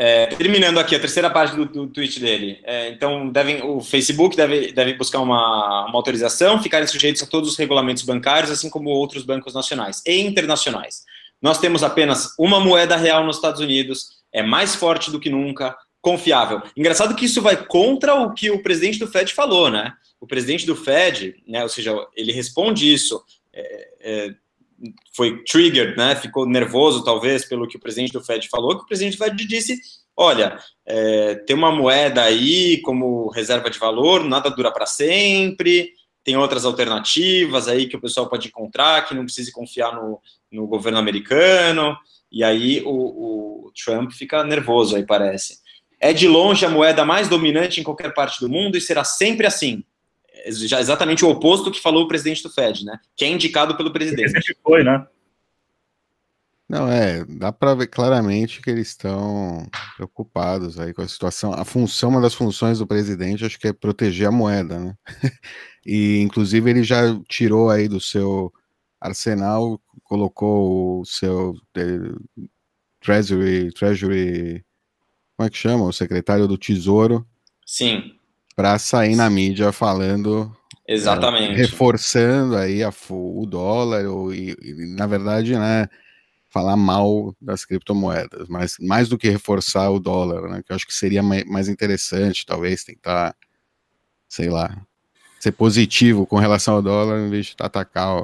É, 0.00 0.26
terminando 0.26 0.78
aqui 0.78 0.94
a 0.94 1.00
terceira 1.00 1.28
parte 1.28 1.56
do, 1.56 1.64
do 1.64 1.88
tweet 1.88 2.20
dele. 2.20 2.60
É, 2.62 2.88
então, 2.90 3.28
devem, 3.28 3.64
o 3.64 3.80
Facebook 3.80 4.36
deve, 4.36 4.70
deve 4.70 4.94
buscar 4.94 5.18
uma, 5.18 5.86
uma 5.86 5.98
autorização, 5.98 6.62
ficarem 6.62 6.86
sujeitos 6.86 7.20
a 7.20 7.26
todos 7.26 7.50
os 7.50 7.56
regulamentos 7.56 8.04
bancários, 8.04 8.48
assim 8.48 8.70
como 8.70 8.90
outros 8.90 9.24
bancos 9.24 9.54
nacionais 9.54 10.00
e 10.06 10.20
internacionais. 10.20 11.02
Nós 11.42 11.58
temos 11.58 11.82
apenas 11.82 12.32
uma 12.38 12.60
moeda 12.60 12.94
real 12.94 13.24
nos 13.26 13.36
Estados 13.36 13.60
Unidos, 13.60 14.22
é 14.32 14.40
mais 14.40 14.76
forte 14.76 15.10
do 15.10 15.18
que 15.18 15.28
nunca, 15.28 15.76
confiável. 16.00 16.62
Engraçado 16.76 17.16
que 17.16 17.24
isso 17.24 17.42
vai 17.42 17.56
contra 17.56 18.14
o 18.14 18.32
que 18.32 18.52
o 18.52 18.62
presidente 18.62 19.00
do 19.00 19.08
Fed 19.08 19.34
falou, 19.34 19.68
né? 19.68 19.92
O 20.20 20.28
presidente 20.28 20.64
do 20.64 20.76
Fed, 20.76 21.42
né, 21.44 21.64
ou 21.64 21.68
seja, 21.68 21.92
ele 22.14 22.30
responde 22.30 22.92
isso. 22.92 23.20
É, 23.52 23.88
é, 24.00 24.34
foi 25.14 25.42
triggered, 25.44 25.96
né, 25.96 26.14
ficou 26.14 26.46
nervoso 26.46 27.04
talvez 27.04 27.44
pelo 27.44 27.66
que 27.66 27.76
o 27.76 27.80
presidente 27.80 28.12
do 28.12 28.22
Fed 28.22 28.48
falou, 28.48 28.76
que 28.76 28.84
o 28.84 28.86
presidente 28.86 29.16
do 29.16 29.24
Fed 29.24 29.46
disse, 29.46 29.78
olha, 30.16 30.58
é, 30.86 31.34
tem 31.46 31.56
uma 31.56 31.72
moeda 31.72 32.22
aí 32.22 32.80
como 32.82 33.28
reserva 33.30 33.70
de 33.70 33.78
valor, 33.78 34.24
nada 34.24 34.50
dura 34.50 34.72
para 34.72 34.86
sempre, 34.86 35.92
tem 36.24 36.36
outras 36.36 36.64
alternativas 36.64 37.68
aí 37.68 37.88
que 37.88 37.96
o 37.96 38.00
pessoal 38.00 38.28
pode 38.28 38.48
encontrar, 38.48 39.06
que 39.06 39.14
não 39.14 39.24
precise 39.24 39.50
confiar 39.50 39.94
no, 39.94 40.20
no 40.52 40.66
governo 40.66 40.98
americano, 40.98 41.96
e 42.30 42.44
aí 42.44 42.82
o, 42.84 43.66
o 43.66 43.72
Trump 43.84 44.12
fica 44.12 44.44
nervoso 44.44 44.96
aí 44.96 45.04
parece. 45.06 45.58
É 46.00 46.12
de 46.12 46.28
longe 46.28 46.64
a 46.64 46.70
moeda 46.70 47.04
mais 47.04 47.28
dominante 47.28 47.80
em 47.80 47.84
qualquer 47.84 48.14
parte 48.14 48.40
do 48.40 48.48
mundo 48.48 48.76
e 48.76 48.80
será 48.80 49.02
sempre 49.02 49.46
assim 49.46 49.82
já 50.46 50.80
exatamente 50.80 51.24
o 51.24 51.30
oposto 51.30 51.64
do 51.64 51.72
que 51.72 51.80
falou 51.80 52.04
o 52.04 52.08
presidente 52.08 52.42
do 52.42 52.50
Fed, 52.50 52.84
né? 52.84 52.98
Que 53.16 53.24
é 53.24 53.28
indicado 53.28 53.76
pelo 53.76 53.92
presidente. 53.92 54.30
Sempre 54.30 54.56
foi, 54.62 54.84
né? 54.84 55.06
Não, 56.68 56.86
é, 56.86 57.24
dá 57.24 57.50
para 57.50 57.74
ver 57.74 57.86
claramente 57.86 58.60
que 58.60 58.68
eles 58.68 58.88
estão 58.88 59.66
preocupados 59.96 60.78
aí 60.78 60.92
com 60.92 61.00
a 61.00 61.08
situação. 61.08 61.54
A 61.54 61.64
função, 61.64 62.10
uma 62.10 62.20
das 62.20 62.34
funções 62.34 62.78
do 62.78 62.86
presidente, 62.86 63.44
acho 63.44 63.58
que 63.58 63.68
é 63.68 63.72
proteger 63.72 64.28
a 64.28 64.32
moeda, 64.32 64.78
né? 64.78 64.94
e, 65.86 66.20
inclusive, 66.20 66.68
ele 66.68 66.82
já 66.82 67.18
tirou 67.26 67.70
aí 67.70 67.88
do 67.88 68.00
seu 68.00 68.52
arsenal, 69.00 69.80
colocou 70.04 71.00
o 71.00 71.04
seu 71.06 71.54
eh, 71.74 72.12
Treasury, 73.00 73.72
Treasury, 73.72 74.64
como 75.36 75.46
é 75.46 75.50
que 75.50 75.56
chama? 75.56 75.84
O 75.84 75.92
secretário 75.92 76.46
do 76.46 76.58
Tesouro. 76.58 77.26
Sim 77.64 78.17
para 78.58 78.76
sair 78.76 79.14
na 79.14 79.30
mídia 79.30 79.70
falando 79.70 80.52
exatamente. 80.86 81.52
é, 81.52 81.54
reforçando 81.54 82.56
aí 82.56 82.82
a, 82.82 82.92
o 83.08 83.46
dólar 83.46 84.04
ou, 84.06 84.34
e, 84.34 84.56
e, 84.60 84.96
na 84.96 85.06
verdade 85.06 85.56
né 85.56 85.88
falar 86.50 86.76
mal 86.76 87.36
das 87.40 87.64
criptomoedas 87.64 88.48
mas 88.48 88.76
mais 88.80 89.08
do 89.08 89.16
que 89.16 89.28
reforçar 89.28 89.88
o 89.90 90.00
dólar 90.00 90.48
né 90.50 90.60
que 90.66 90.72
eu 90.72 90.76
acho 90.76 90.88
que 90.88 90.94
seria 90.94 91.22
mais 91.22 91.68
interessante 91.68 92.44
talvez 92.44 92.82
tentar 92.82 93.36
sei 94.28 94.50
lá 94.50 94.76
ser 95.38 95.52
positivo 95.52 96.26
com 96.26 96.36
relação 96.36 96.74
ao 96.74 96.82
dólar 96.82 97.20
em 97.20 97.30
vez 97.30 97.46
de 97.46 97.54
atacar 97.60 98.20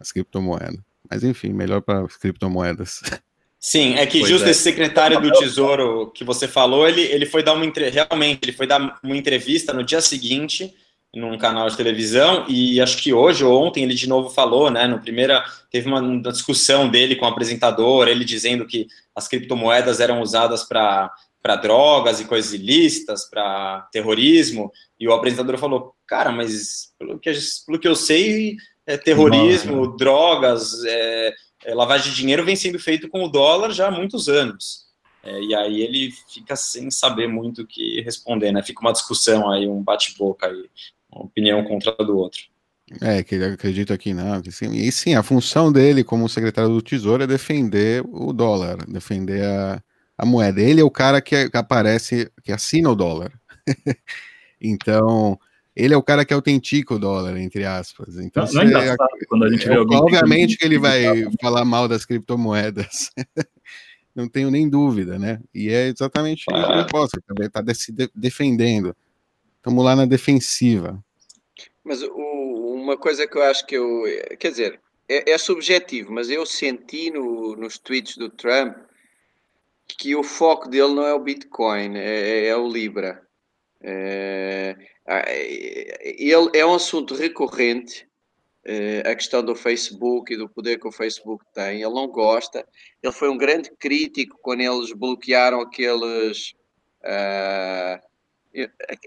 as 0.00 0.10
criptomoedas. 0.10 0.80
Mas 1.08 1.22
enfim 1.22 1.52
melhor 1.52 1.80
para 1.80 2.02
as 2.02 2.16
criptomoedas 2.16 3.02
Sim, 3.58 3.94
é 3.94 4.06
que 4.06 4.18
pois 4.20 4.30
justo 4.30 4.46
é. 4.46 4.50
esse 4.50 4.62
secretário 4.62 5.20
do 5.20 5.32
Tesouro 5.32 6.12
que 6.14 6.22
você 6.22 6.46
falou, 6.46 6.86
ele, 6.86 7.02
ele 7.02 7.26
foi 7.26 7.42
dar 7.42 7.54
uma 7.54 7.64
realmente 7.64 8.40
ele 8.42 8.52
foi 8.52 8.66
dar 8.66 9.00
uma 9.02 9.16
entrevista 9.16 9.72
no 9.72 9.82
dia 9.82 10.00
seguinte 10.00 10.72
num 11.14 11.38
canal 11.38 11.68
de 11.68 11.76
televisão 11.76 12.44
e 12.46 12.78
acho 12.80 12.98
que 12.98 13.12
hoje 13.12 13.42
ou 13.42 13.64
ontem 13.64 13.82
ele 13.82 13.94
de 13.94 14.06
novo 14.06 14.28
falou, 14.28 14.70
né? 14.70 14.86
No 14.86 15.00
primeira 15.00 15.42
teve 15.70 15.88
uma, 15.88 16.20
discussão 16.30 16.88
dele 16.88 17.16
com 17.16 17.24
o 17.24 17.28
apresentador, 17.28 18.06
ele 18.06 18.24
dizendo 18.24 18.66
que 18.66 18.86
as 19.14 19.26
criptomoedas 19.26 19.98
eram 20.00 20.20
usadas 20.20 20.62
para 20.62 21.10
para 21.46 21.54
drogas 21.54 22.18
e 22.18 22.24
coisas 22.24 22.52
ilícitas, 22.52 23.30
para 23.30 23.88
terrorismo, 23.92 24.72
e 24.98 25.06
o 25.06 25.12
apresentador 25.12 25.56
falou: 25.58 25.94
Cara, 26.04 26.32
mas 26.32 26.92
pelo 26.98 27.20
que, 27.20 27.32
pelo 27.64 27.78
que 27.78 27.86
eu 27.86 27.94
sei, 27.94 28.56
é 28.84 28.96
terrorismo, 28.96 29.86
Nossa. 29.86 29.96
drogas, 29.96 30.84
é, 30.84 31.32
é, 31.66 31.74
lavagem 31.74 32.10
de 32.10 32.16
dinheiro 32.16 32.44
vem 32.44 32.54
sendo 32.54 32.78
feito 32.78 33.08
com 33.08 33.24
o 33.24 33.28
dólar 33.28 33.72
já 33.72 33.88
há 33.88 33.90
muitos 33.90 34.28
anos. 34.28 34.86
É, 35.22 35.42
e 35.42 35.54
aí 35.54 35.82
ele 35.82 36.12
fica 36.32 36.54
sem 36.54 36.88
saber 36.90 37.26
muito 37.26 37.62
o 37.62 37.66
que 37.66 38.00
responder, 38.02 38.52
né? 38.52 38.62
Fica 38.62 38.80
uma 38.80 38.92
discussão 38.92 39.50
aí, 39.50 39.66
um 39.66 39.82
bate-boca 39.82 40.46
aí, 40.46 40.70
uma 41.10 41.24
opinião 41.24 41.64
contra 41.64 41.94
a 41.98 42.04
do 42.04 42.16
outro. 42.16 42.42
É, 43.00 43.20
que 43.24 43.34
ele 43.34 43.46
acredita 43.46 43.98
que 43.98 44.14
não. 44.14 44.40
E 44.72 44.92
sim, 44.92 45.16
a 45.16 45.22
função 45.24 45.72
dele 45.72 46.04
como 46.04 46.28
secretário 46.28 46.70
do 46.70 46.80
Tesouro 46.80 47.24
é 47.24 47.26
defender 47.26 48.04
o 48.06 48.32
dólar, 48.32 48.86
defender 48.86 49.44
a, 49.44 49.82
a 50.16 50.24
moeda. 50.24 50.60
Ele 50.60 50.80
é 50.80 50.84
o 50.84 50.90
cara 50.90 51.20
que, 51.20 51.50
que 51.50 51.56
aparece, 51.56 52.30
que 52.44 52.52
assina 52.52 52.88
o 52.88 52.94
dólar. 52.94 53.32
então, 54.62 55.36
ele 55.76 55.92
é 55.92 55.96
o 55.96 56.02
cara 56.02 56.24
que 56.24 56.32
autentica 56.32 56.94
o 56.94 56.98
dólar, 56.98 57.36
entre 57.36 57.64
aspas. 57.64 58.16
Então, 58.16 58.46
não, 58.52 58.64
não 58.64 58.80
é 58.80 58.96
quando 59.28 59.44
a 59.44 59.50
gente 59.50 59.68
vê 59.68 59.74
é, 59.74 59.76
alguém 59.76 59.98
obviamente 59.98 60.56
que 60.56 60.64
ele 60.64 60.78
vai 60.78 61.30
falar 61.40 61.66
mal 61.66 61.86
das 61.86 62.06
criptomoedas. 62.06 63.12
não 64.14 64.26
tenho 64.26 64.50
nem 64.50 64.66
dúvida, 64.66 65.18
né? 65.18 65.38
E 65.54 65.68
é 65.68 65.88
exatamente 65.88 66.46
isso 66.50 66.66
que 66.66 66.72
ele 66.72 66.86
possa, 66.88 67.20
também 67.26 67.46
está 67.46 67.62
se 67.74 67.92
defendendo. 68.14 68.96
Estamos 69.58 69.84
lá 69.84 69.94
na 69.94 70.06
defensiva. 70.06 70.98
Mas 71.84 72.02
o, 72.02 72.72
uma 72.74 72.96
coisa 72.96 73.26
que 73.26 73.36
eu 73.36 73.42
acho 73.42 73.66
que 73.66 73.76
eu. 73.76 74.04
Quer 74.38 74.50
dizer, 74.50 74.80
é, 75.06 75.32
é 75.32 75.36
subjetivo, 75.36 76.10
mas 76.10 76.30
eu 76.30 76.46
senti 76.46 77.10
no, 77.10 77.54
nos 77.54 77.78
tweets 77.78 78.16
do 78.16 78.30
Trump 78.30 78.76
que 79.86 80.16
o 80.16 80.22
foco 80.22 80.68
dele 80.68 80.94
não 80.94 81.04
é 81.04 81.12
o 81.12 81.20
Bitcoin, 81.20 81.96
é, 81.96 82.46
é 82.46 82.56
o 82.56 82.66
Libra. 82.66 83.25
É, 83.82 84.76
ah, 85.06 85.22
ele 85.28 86.50
é 86.54 86.66
um 86.66 86.74
assunto 86.74 87.14
recorrente, 87.14 88.06
eh, 88.64 89.02
a 89.06 89.14
questão 89.14 89.44
do 89.44 89.54
Facebook 89.54 90.34
e 90.34 90.36
do 90.36 90.48
poder 90.48 90.80
que 90.80 90.88
o 90.88 90.92
Facebook 90.92 91.44
tem. 91.54 91.82
Ele 91.82 91.94
não 91.94 92.08
gosta. 92.08 92.66
Ele 93.00 93.12
foi 93.12 93.28
um 93.28 93.38
grande 93.38 93.70
crítico 93.78 94.36
quando 94.42 94.62
eles 94.62 94.92
bloquearam 94.92 95.60
aqueles. 95.60 96.54
Uh, 97.02 98.02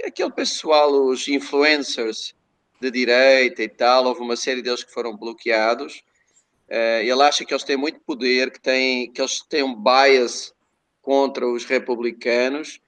aquele 0.06 0.32
pessoal, 0.32 0.90
os 0.90 1.28
influencers 1.28 2.34
de 2.80 2.90
direita 2.90 3.62
e 3.62 3.68
tal, 3.68 4.06
houve 4.06 4.22
uma 4.22 4.38
série 4.38 4.62
deles 4.62 4.84
que 4.86 4.94
foram 4.94 5.18
bloqueados. 5.18 6.02
Uh, 6.70 7.02
ele 7.02 7.22
acha 7.24 7.44
que 7.44 7.54
eles 7.54 7.66
têm 7.66 7.76
muito 7.76 8.00
poder, 8.00 8.52
que, 8.52 8.62
têm, 8.62 9.12
que 9.12 9.20
eles 9.20 9.42
têm 9.50 9.64
um 9.64 9.76
bias 9.76 10.54
contra 11.02 11.46
os 11.46 11.66
republicanos 11.66 12.80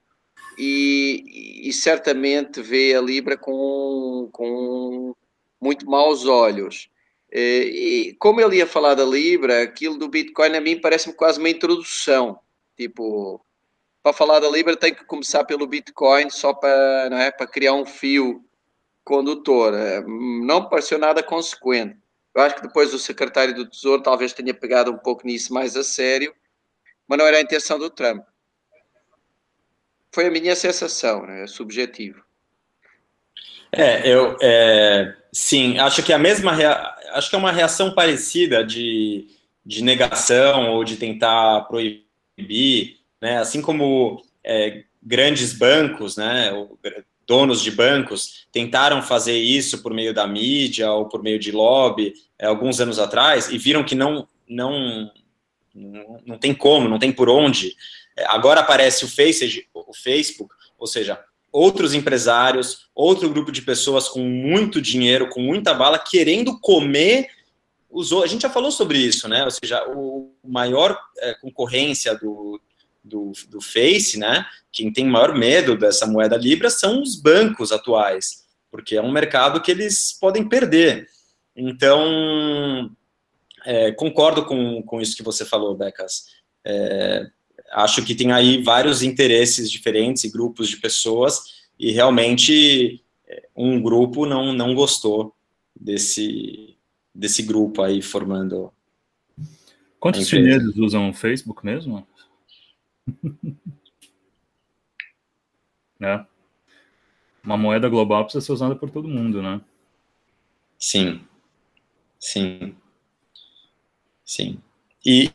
e, 0.58 1.68
e, 1.70 1.74
certamente 1.74 2.62
vê 2.62 2.94
a 2.96 3.02
Libra 3.02 3.38
com, 3.38 4.30
com 4.32 5.16
muito 5.60 5.90
maus 5.90 6.26
olhos. 6.26 6.90
Eh, 7.32 7.64
e 7.64 8.14
como 8.16 8.42
ele 8.42 8.58
ia 8.58 8.68
falar 8.68 8.96
da 8.96 9.06
Libra, 9.06 9.64
aquilo 9.64 9.98
do 9.98 10.10
Bitcoin 10.10 10.56
a 10.56 10.62
mim 10.62 10.80
parece-me 10.80 11.14
quase 11.16 11.40
uma 11.40 11.50
introdução. 11.50 12.40
Tipo, 12.76 13.44
para 14.04 14.14
falar 14.14 14.40
da 14.40 14.50
Libra 14.50 14.76
tem 14.76 14.94
que 14.94 15.06
começar 15.06 15.44
pelo 15.46 15.68
Bitcoin 15.68 16.30
só 16.30 16.54
para, 16.54 17.10
não 17.10 17.18
é, 17.18 17.32
para 17.32 17.48
criar 17.48 17.74
um 17.74 17.86
fio 17.86 18.44
condutor. 19.04 19.74
Eh, 19.74 20.04
não 20.08 20.68
pareceu 20.70 20.98
nada 21.00 21.24
consequente. 21.24 21.98
Eu 22.34 22.42
acho 22.42 22.56
que 22.56 22.62
depois 22.62 22.94
o 22.94 23.00
secretário 23.00 23.54
do 23.54 23.70
Tesouro 23.70 24.02
talvez 24.04 24.34
tenha 24.34 24.54
pegado 24.54 24.92
um 24.92 24.98
pouco 24.98 25.26
nisso 25.28 25.54
mais 25.54 25.76
a 25.76 25.84
sério, 25.84 26.34
mas 27.08 27.18
não 27.20 27.26
era 27.26 27.38
a 27.38 27.42
intenção 27.42 27.78
do 27.78 27.90
Trump. 27.90 28.24
Foi 30.14 30.28
a 30.28 30.32
minha 30.32 30.56
sensação, 30.56 31.26
né? 31.26 31.44
é 31.44 31.48
subjetivo. 31.48 32.22
É, 33.72 34.08
eu 34.08 34.38
é, 34.42 35.16
sim, 35.32 35.78
acho 35.78 36.04
que 36.04 36.12
a 36.12 36.20
mesma 36.20 36.52
acho 37.14 37.30
que 37.30 37.36
é 37.36 37.40
uma 37.40 37.52
reação 37.52 37.94
parecida 37.94 38.64
de, 38.64 39.28
de 39.66 39.82
negação 39.82 40.72
ou 40.74 40.84
de 40.84 40.98
tentar 40.98 41.62
proibir, 41.62 42.98
né? 43.22 43.38
Assim 43.38 43.62
como 43.62 44.22
é, 44.44 44.84
grandes 45.02 45.54
bancos, 45.54 46.18
né? 46.18 46.52
Donos 47.26 47.62
de 47.62 47.72
bancos 47.72 48.46
tentaram 48.52 49.02
fazer 49.02 49.38
isso 49.38 49.82
por 49.82 49.94
meio 49.94 50.14
da 50.14 50.28
mídia 50.28 50.92
ou 50.92 51.08
por 51.08 51.24
meio 51.24 51.40
de 51.40 51.52
lobby 51.52 52.14
é, 52.38 52.48
alguns 52.48 52.82
anos 52.82 53.00
atrás 53.00 53.50
e 53.50 53.58
viram 53.58 53.86
que 53.86 53.96
não 53.96 54.28
não 54.50 55.10
não, 55.74 56.22
não 56.26 56.38
tem 56.38 56.54
como, 56.54 56.90
não 56.90 57.00
tem 57.00 57.14
por 57.14 57.30
onde. 57.30 57.76
É, 58.18 58.26
agora 58.26 58.62
aparece 58.62 59.06
o, 59.06 59.10
o 59.74 59.94
Facebook, 59.94 60.54
ou 60.78 60.88
seja, 60.88 61.20
outros 61.52 61.94
empresários, 61.94 62.90
outro 62.96 63.30
grupo 63.30 63.52
de 63.52 63.62
pessoas 63.62 64.08
com 64.08 64.22
muito 64.22 64.82
dinheiro, 64.82 65.30
com 65.30 65.42
muita 65.42 65.74
bala, 65.74 66.00
querendo 66.00 66.60
comer 66.60 67.28
usou. 67.90 68.24
A 68.24 68.28
gente 68.28 68.42
já 68.42 68.50
falou 68.50 68.72
sobre 68.72 68.98
isso, 68.98 69.28
né? 69.28 69.44
Ou 69.44 69.52
seja, 69.52 69.86
o 69.90 70.34
maior 70.44 70.98
é, 71.20 71.34
concorrência 71.36 72.16
do, 72.16 72.62
do, 73.04 73.34
do 73.50 73.62
Face, 73.62 74.18
né? 74.18 74.46
Quem 74.72 74.92
tem 74.92 75.06
maior 75.06 75.36
medo 75.38 75.78
dessa 75.78 76.08
moeda 76.08 76.38
Libra 76.38 76.70
são 76.70 77.02
os 77.02 77.16
bancos 77.16 77.72
atuais, 77.72 78.46
porque 78.72 78.96
é 78.96 79.02
um 79.02 79.12
mercado 79.12 79.62
que 79.62 79.72
eles 79.72 80.14
podem 80.14 80.48
perder. 80.48 81.08
Então, 81.56 82.90
é, 83.66 83.92
concordo 83.92 84.46
com, 84.46 84.82
com 84.84 85.02
isso 85.02 85.16
que 85.16 85.24
você 85.24 85.44
falou, 85.44 85.76
Becas. 85.76 86.28
É, 86.66 87.30
acho 87.72 88.04
que 88.04 88.16
tem 88.16 88.32
aí 88.32 88.62
vários 88.62 89.02
interesses 89.02 89.72
diferentes 89.72 90.24
e 90.24 90.32
grupos 90.32 90.70
de 90.70 90.78
pessoas, 90.78 91.62
e 91.80 91.92
realmente 91.92 93.04
é, 93.28 93.48
um 93.56 93.82
grupo 93.82 94.26
não, 94.26 94.54
não 94.54 94.76
gostou 94.76 95.36
desse, 95.76 96.78
desse 97.14 97.44
grupo 97.44 97.82
aí 97.82 98.02
formando. 98.02 98.72
Quantos 100.00 100.28
chineses 100.28 100.76
usam 100.78 101.10
o 101.10 101.14
Facebook 101.14 101.66
mesmo? 101.66 102.08
é. 106.02 106.26
Uma 107.44 107.58
moeda 107.58 107.90
global 107.90 108.24
precisa 108.24 108.46
ser 108.46 108.52
usada 108.52 108.76
por 108.76 108.90
todo 108.90 109.08
mundo, 109.08 109.42
né? 109.42 109.62
Sim. 110.78 111.22
Sim. 112.20 112.76
Sim. 114.24 114.62
E, 115.06 115.32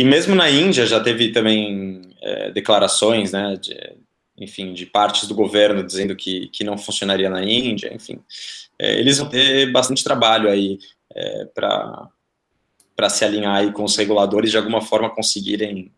e 0.00 0.04
mesmo 0.04 0.34
na 0.34 0.50
Índia 0.50 0.86
já 0.86 1.00
teve 1.00 1.32
também 1.32 2.02
é, 2.22 2.50
declarações, 2.50 3.32
né, 3.32 3.56
de, 3.60 3.76
enfim, 4.38 4.72
de 4.72 4.86
partes 4.86 5.28
do 5.28 5.34
governo 5.34 5.84
dizendo 5.84 6.14
que, 6.14 6.48
que 6.48 6.64
não 6.64 6.76
funcionaria 6.76 7.30
na 7.30 7.42
Índia, 7.42 7.92
enfim. 7.94 8.18
É, 8.78 8.98
eles 8.98 9.18
vão 9.18 9.28
ter 9.28 9.70
bastante 9.72 10.04
trabalho 10.04 10.48
aí 10.48 10.78
é, 11.14 11.44
para 11.54 13.08
se 13.08 13.24
alinhar 13.24 13.56
aí 13.56 13.72
com 13.72 13.84
os 13.84 13.96
reguladores 13.96 14.50
de 14.50 14.56
alguma 14.56 14.80
forma 14.80 15.10
conseguirem 15.10 15.92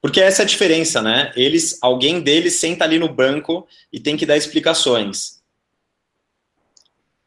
porque 0.00 0.20
essa 0.20 0.42
é 0.42 0.44
a 0.44 0.46
diferença, 0.46 1.02
né? 1.02 1.32
Eles, 1.34 1.78
alguém 1.82 2.20
deles 2.20 2.54
senta 2.54 2.84
ali 2.84 2.98
no 2.98 3.08
banco 3.08 3.66
e 3.92 3.98
tem 3.98 4.16
que 4.16 4.26
dar 4.26 4.36
explicações. 4.36 5.35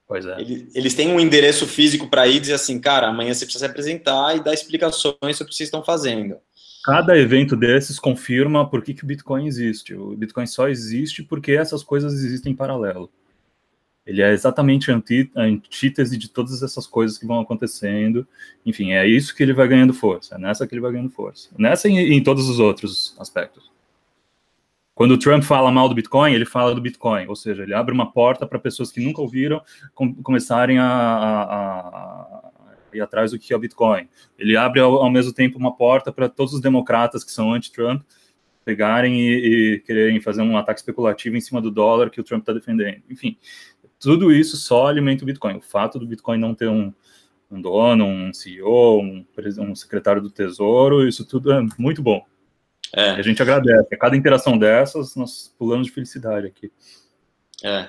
Pois 0.10 0.26
é. 0.26 0.42
Eles, 0.42 0.76
eles 0.76 0.94
têm 0.96 1.14
um 1.14 1.20
endereço 1.20 1.68
físico 1.68 2.08
para 2.08 2.28
ir 2.28 2.38
e 2.38 2.40
dizer 2.40 2.54
assim, 2.54 2.80
cara, 2.80 3.10
amanhã 3.10 3.32
você 3.32 3.46
precisa 3.46 3.66
se 3.66 3.72
apresentar 3.72 4.36
e 4.36 4.44
dar 4.44 4.56
explicações 4.56 5.38
sobre 5.38 5.44
o 5.44 5.46
que 5.46 5.56
vocês 5.56 5.68
estão 5.68 5.84
fazendo. 5.84 6.38
Cada 6.84 7.16
evento 7.16 7.56
desses 7.56 8.00
confirma 8.00 8.68
por 8.68 8.82
que, 8.82 8.96
que 8.96 9.04
o 9.04 9.08
Bitcoin 9.08 9.46
existe. 9.46 9.94
O 9.94 10.16
Bitcoin 10.18 10.48
só 10.48 10.68
existe 10.68 11.22
porque 11.22 11.52
essas 11.52 11.84
coisas 11.84 12.24
existem 12.24 12.54
em 12.54 12.56
paralelo. 12.56 13.12
Ele 14.04 14.24
é 14.24 14.32
exatamente 14.32 14.90
a 14.92 15.00
antítese 15.36 16.18
de 16.18 16.28
todas 16.28 16.64
essas 16.64 16.88
coisas 16.88 17.16
que 17.16 17.28
vão 17.28 17.40
acontecendo. 17.40 18.28
Enfim, 18.66 18.94
é 18.94 19.08
isso 19.08 19.36
que 19.36 19.44
ele 19.44 19.54
vai 19.54 19.68
ganhando 19.68 19.94
força. 19.94 20.34
É 20.34 20.38
nessa 20.40 20.66
que 20.66 20.74
ele 20.74 20.82
vai 20.82 20.92
ganhando 20.92 21.12
força. 21.12 21.50
Nessa 21.56 21.88
e 21.88 22.14
em 22.14 22.24
todos 22.24 22.50
os 22.50 22.58
outros 22.58 23.16
aspectos. 23.20 23.70
Quando 25.00 25.12
o 25.12 25.18
Trump 25.18 25.44
fala 25.44 25.72
mal 25.72 25.88
do 25.88 25.96
Bitcoin, 25.96 26.34
ele 26.34 26.44
fala 26.44 26.76
do 26.76 26.82
Bitcoin, 26.82 27.26
ou 27.30 27.34
seja, 27.34 27.64
ele 27.64 27.74
abre 27.74 27.94
uma 27.94 28.12
porta 28.12 28.46
para 28.46 28.60
pessoas 28.60 28.92
que 28.92 29.00
nunca 29.00 29.22
ouviram 29.22 29.62
com, 29.96 30.14
começarem 30.16 30.78
a, 30.78 30.84
a, 30.84 31.44
a, 31.44 32.52
ir 32.94 33.00
atrás 33.00 33.32
do 33.32 33.40
que 33.40 33.54
é 33.54 33.56
o 33.56 33.60
Bitcoin. 33.60 34.10
Ele 34.38 34.58
abre 34.58 34.82
ao, 34.82 34.98
ao 34.98 35.10
mesmo 35.10 35.32
tempo 35.32 35.58
uma 35.58 35.74
porta 35.74 36.12
para 36.12 36.28
todos 36.28 36.54
os 36.54 36.60
democratas 36.60 37.24
que 37.24 37.32
são 37.32 37.54
anti-Trump 37.54 38.02
pegarem 38.66 39.22
e, 39.22 39.76
e, 39.76 39.80
quererem 39.80 40.20
fazer 40.20 40.42
um 40.42 40.58
ataque 40.58 40.82
especulativo 40.82 41.38
em 41.38 41.42
cima 41.42 41.62
do 41.62 41.72
dólar 41.72 42.10
que 42.10 42.20
o 42.20 42.24
Trump 42.26 42.42
está 42.42 42.52
defendendo. 42.52 43.02
Enfim, 43.10 43.38
tudo 43.98 44.34
isso 44.34 44.58
só 44.58 44.88
alimenta 44.88 45.24
o 45.24 45.26
Bitcoin. 45.26 45.56
O 45.56 45.62
fato 45.62 45.98
do 45.98 46.06
Bitcoin 46.06 46.40
não 46.40 46.54
ter 46.54 46.68
um, 46.68 46.94
um 47.50 47.62
dono, 47.62 48.04
um 48.04 48.34
CEO, 48.34 49.00
um, 49.00 49.26
um 49.60 49.76
secretário 49.76 50.22
do 50.22 50.30
Tesouro, 50.30 51.08
isso 51.08 51.26
tudo 51.26 51.54
é 51.54 51.66
muito 51.78 52.04
bom. 52.04 52.22
É. 52.94 53.12
a 53.12 53.22
gente 53.22 53.42
agradece. 53.42 53.94
A 53.94 53.98
cada 53.98 54.18
interação 54.18 54.58
dessas, 54.58 55.16
nós 55.16 55.54
pulamos 55.58 55.88
de 55.88 55.94
felicidade 55.94 56.48
aqui. 56.48 56.72
É. 57.64 57.88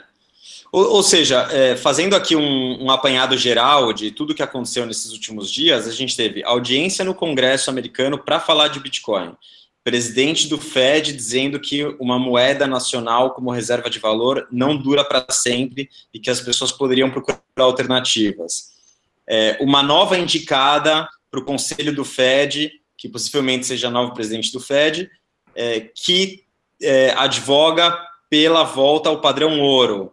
Ou, 0.73 0.85
ou 0.95 1.03
seja, 1.03 1.49
é, 1.51 1.77
fazendo 1.77 2.15
aqui 2.15 2.37
um, 2.37 2.85
um, 2.85 2.91
apanhado 2.91 3.37
geral 3.37 3.93
de 3.93 4.11
tudo 4.11 4.35
que 4.35 4.43
aconteceu 4.43 4.87
nesses 4.87 5.13
últimos 5.13 5.51
dias, 5.51 5.87
a 5.89 5.93
gente 5.93 6.17
teve 6.17 6.45
audiência 6.45 7.05
no 7.05 7.15
Congresso 7.15 7.71
americano 7.71 8.19
para 8.19 8.39
falar 8.39 8.69
de 8.69 8.81
Bitcoin. 8.81 9.35
Presidente 9.83 10.47
do 10.47 10.59
Fed 10.59 11.13
dizendo 11.13 11.59
que 11.59 11.85
uma 11.99 12.19
moeda 12.19 12.67
nacional 12.67 13.33
como 13.33 13.51
reserva 13.51 13.89
de 13.89 13.99
valor 13.99 14.47
não 14.53 14.77
dura 14.77 15.03
para 15.03 15.25
sempre 15.31 15.89
e 16.13 16.21
que 16.21 16.31
as 16.31 16.41
pessoas 16.41 16.71
poderiam 16.71 17.11
procurar 17.11 17.41
alternativas. 17.59 18.71
É, 19.27 19.57
uma 19.61 19.83
nova 19.83 20.19
indicada 20.19 21.09
para 21.31 21.41
o 21.41 21.45
Conselho 21.45 21.95
do 21.95 22.05
Fed 22.05 22.71
que 23.01 23.09
possivelmente 23.09 23.65
seja 23.65 23.91
novo 23.91 24.13
presidente 24.13 24.53
do 24.53 24.61
Fed, 24.61 25.11
é, 25.55 25.81
que 25.81 26.45
é, 26.83 27.13
advoga 27.17 27.99
pela 28.29 28.63
volta 28.63 29.09
ao 29.09 29.23
padrão 29.23 29.59
ouro. 29.59 30.13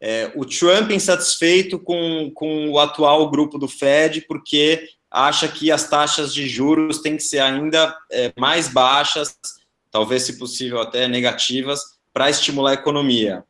É, 0.00 0.30
o 0.36 0.44
Trump 0.44 0.92
insatisfeito 0.92 1.80
com, 1.80 2.30
com 2.32 2.70
o 2.70 2.78
atual 2.78 3.28
grupo 3.28 3.58
do 3.58 3.66
Fed, 3.66 4.20
porque 4.28 4.88
acha 5.10 5.48
que 5.48 5.72
as 5.72 5.90
taxas 5.90 6.32
de 6.32 6.46
juros 6.46 7.00
têm 7.00 7.16
que 7.16 7.24
ser 7.24 7.40
ainda 7.40 7.96
é, 8.08 8.32
mais 8.38 8.68
baixas, 8.68 9.36
talvez, 9.90 10.22
se 10.22 10.38
possível, 10.38 10.80
até 10.80 11.08
negativas, 11.08 11.80
para 12.12 12.30
estimular 12.30 12.70
a 12.70 12.74
economia. 12.74 13.42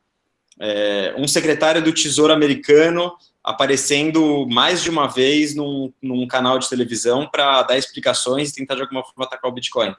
É, 0.59 1.13
um 1.15 1.27
secretário 1.27 1.83
do 1.83 1.93
Tesouro 1.93 2.33
americano 2.33 3.13
aparecendo 3.43 4.45
mais 4.47 4.83
de 4.83 4.89
uma 4.89 5.07
vez 5.07 5.55
num, 5.55 5.91
num 6.01 6.27
canal 6.27 6.59
de 6.59 6.69
televisão 6.69 7.27
para 7.27 7.63
dar 7.63 7.77
explicações 7.77 8.49
e 8.49 8.55
tentar 8.55 8.75
de 8.75 8.81
alguma 8.81 9.03
forma 9.03 9.25
atacar 9.25 9.49
o 9.49 9.53
Bitcoin. 9.53 9.95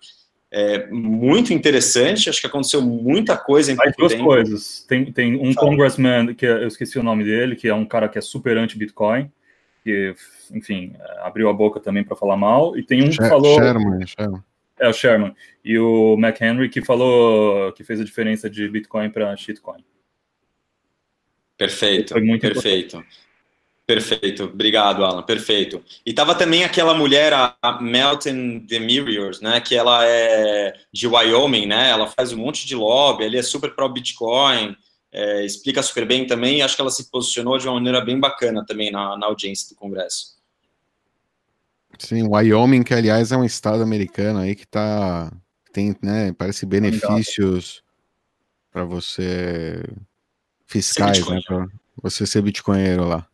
É 0.53 0.89
muito 0.89 1.55
interessante, 1.55 2.29
acho 2.29 2.41
que 2.41 2.47
aconteceu 2.47 2.83
muita 2.83 3.37
coisa 3.37 3.71
em 3.71 3.77
Mais 3.77 3.95
duas 3.97 4.13
tempo. 4.13 4.25
coisas. 4.25 4.85
Tem, 4.89 5.13
tem 5.13 5.37
um 5.37 5.53
Fala. 5.55 5.69
congressman, 5.69 6.35
que 6.35 6.45
eu 6.45 6.67
esqueci 6.67 6.99
o 6.99 7.05
nome 7.05 7.25
dele, 7.25 7.55
que 7.55 7.69
é 7.69 7.75
um 7.75 7.85
cara 7.85 8.09
que 8.09 8.19
é 8.19 8.21
super 8.21 8.59
anti-Bitcoin, 8.59 9.31
que, 9.85 10.15
enfim, 10.53 10.95
abriu 11.21 11.49
a 11.49 11.53
boca 11.53 11.79
também 11.79 12.03
para 12.03 12.17
falar 12.17 12.37
mal, 12.37 12.77
e 12.77 12.83
tem 12.83 13.05
um 13.05 13.11
que 13.11 13.17
falou... 13.17 13.55
Sherman, 13.55 14.07
Sherman. 14.07 14.43
É, 14.81 14.89
o 14.89 14.93
Sherman. 14.93 15.35
E 15.65 15.79
o 15.79 16.15
McHenry, 16.19 16.69
que 16.69 16.85
falou 16.85 17.73
que 17.73 17.85
fez 17.85 18.01
a 18.01 18.05
diferença 18.05 18.51
de 18.51 18.69
Bitcoin 18.69 19.09
para 19.11 19.37
shitcoin. 19.37 19.85
Perfeito, 21.57 22.15
perfeito. 22.15 22.97
Importante. 22.97 23.30
Perfeito, 23.91 24.45
obrigado, 24.45 25.05
Alan, 25.05 25.21
perfeito. 25.21 25.83
E 26.07 26.13
tava 26.13 26.33
também 26.37 26.63
aquela 26.63 26.95
mulher, 26.95 27.33
a 27.33 27.83
Melton 27.83 28.59
Demiriors, 28.61 29.41
né, 29.41 29.61
que 29.61 29.75
ela 29.75 30.07
é 30.07 30.73
de 30.93 31.09
Wyoming, 31.09 31.67
né, 31.67 31.91
ela 31.91 32.07
faz 32.07 32.33
um 32.33 32.37
monte 32.37 32.69
de 32.69 32.77
lobby, 32.77 33.25
ele 33.25 33.37
é 33.37 33.43
super 33.43 33.75
pro 33.75 33.89
Bitcoin, 33.89 34.77
é, 35.11 35.45
explica 35.45 35.83
super 35.83 36.07
bem 36.07 36.25
também, 36.25 36.59
e 36.59 36.63
acho 36.63 36.77
que 36.77 36.81
ela 36.81 36.91
se 36.93 37.11
posicionou 37.11 37.59
de 37.59 37.67
uma 37.67 37.75
maneira 37.75 38.01
bem 38.01 38.21
bacana 38.21 38.65
também 38.65 38.93
na, 38.93 39.19
na 39.19 39.27
audiência 39.27 39.69
do 39.71 39.75
Congresso. 39.75 40.37
Sim, 41.99 42.29
Wyoming, 42.29 42.85
que 42.85 42.95
aliás 42.95 43.33
é 43.33 43.37
um 43.37 43.45
estado 43.45 43.83
americano 43.83 44.39
aí 44.39 44.55
que 44.55 44.69
tá, 44.69 45.33
tem, 45.73 45.97
né, 46.01 46.33
parece 46.39 46.65
benefícios 46.65 47.83
para 48.71 48.85
você 48.85 49.83
fiscais, 50.65 51.27
né, 51.27 51.41
para 51.45 51.67
você 52.01 52.25
ser 52.25 52.41
bitcoinheiro 52.41 53.05
lá. 53.05 53.27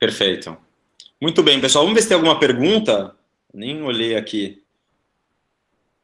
Perfeito. 0.00 0.56
Muito 1.20 1.42
bem, 1.42 1.60
pessoal. 1.60 1.84
Vamos 1.84 1.94
ver 1.94 2.02
se 2.02 2.08
tem 2.08 2.16
alguma 2.16 2.40
pergunta. 2.40 3.14
Nem 3.52 3.82
olhei 3.82 4.16
aqui. 4.16 4.62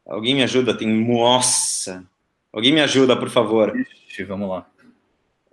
Alguém 0.06 0.35
me 0.35 0.42
ajuda? 0.42 0.76
Tem. 0.76 0.87
Nossa! 0.87 2.04
Alguém 2.52 2.74
me 2.74 2.80
ajuda, 2.82 3.16
por 3.16 3.30
favor. 3.30 3.74
Ixi, 4.09 4.24
vamos 4.24 4.50
lá. 4.50 4.66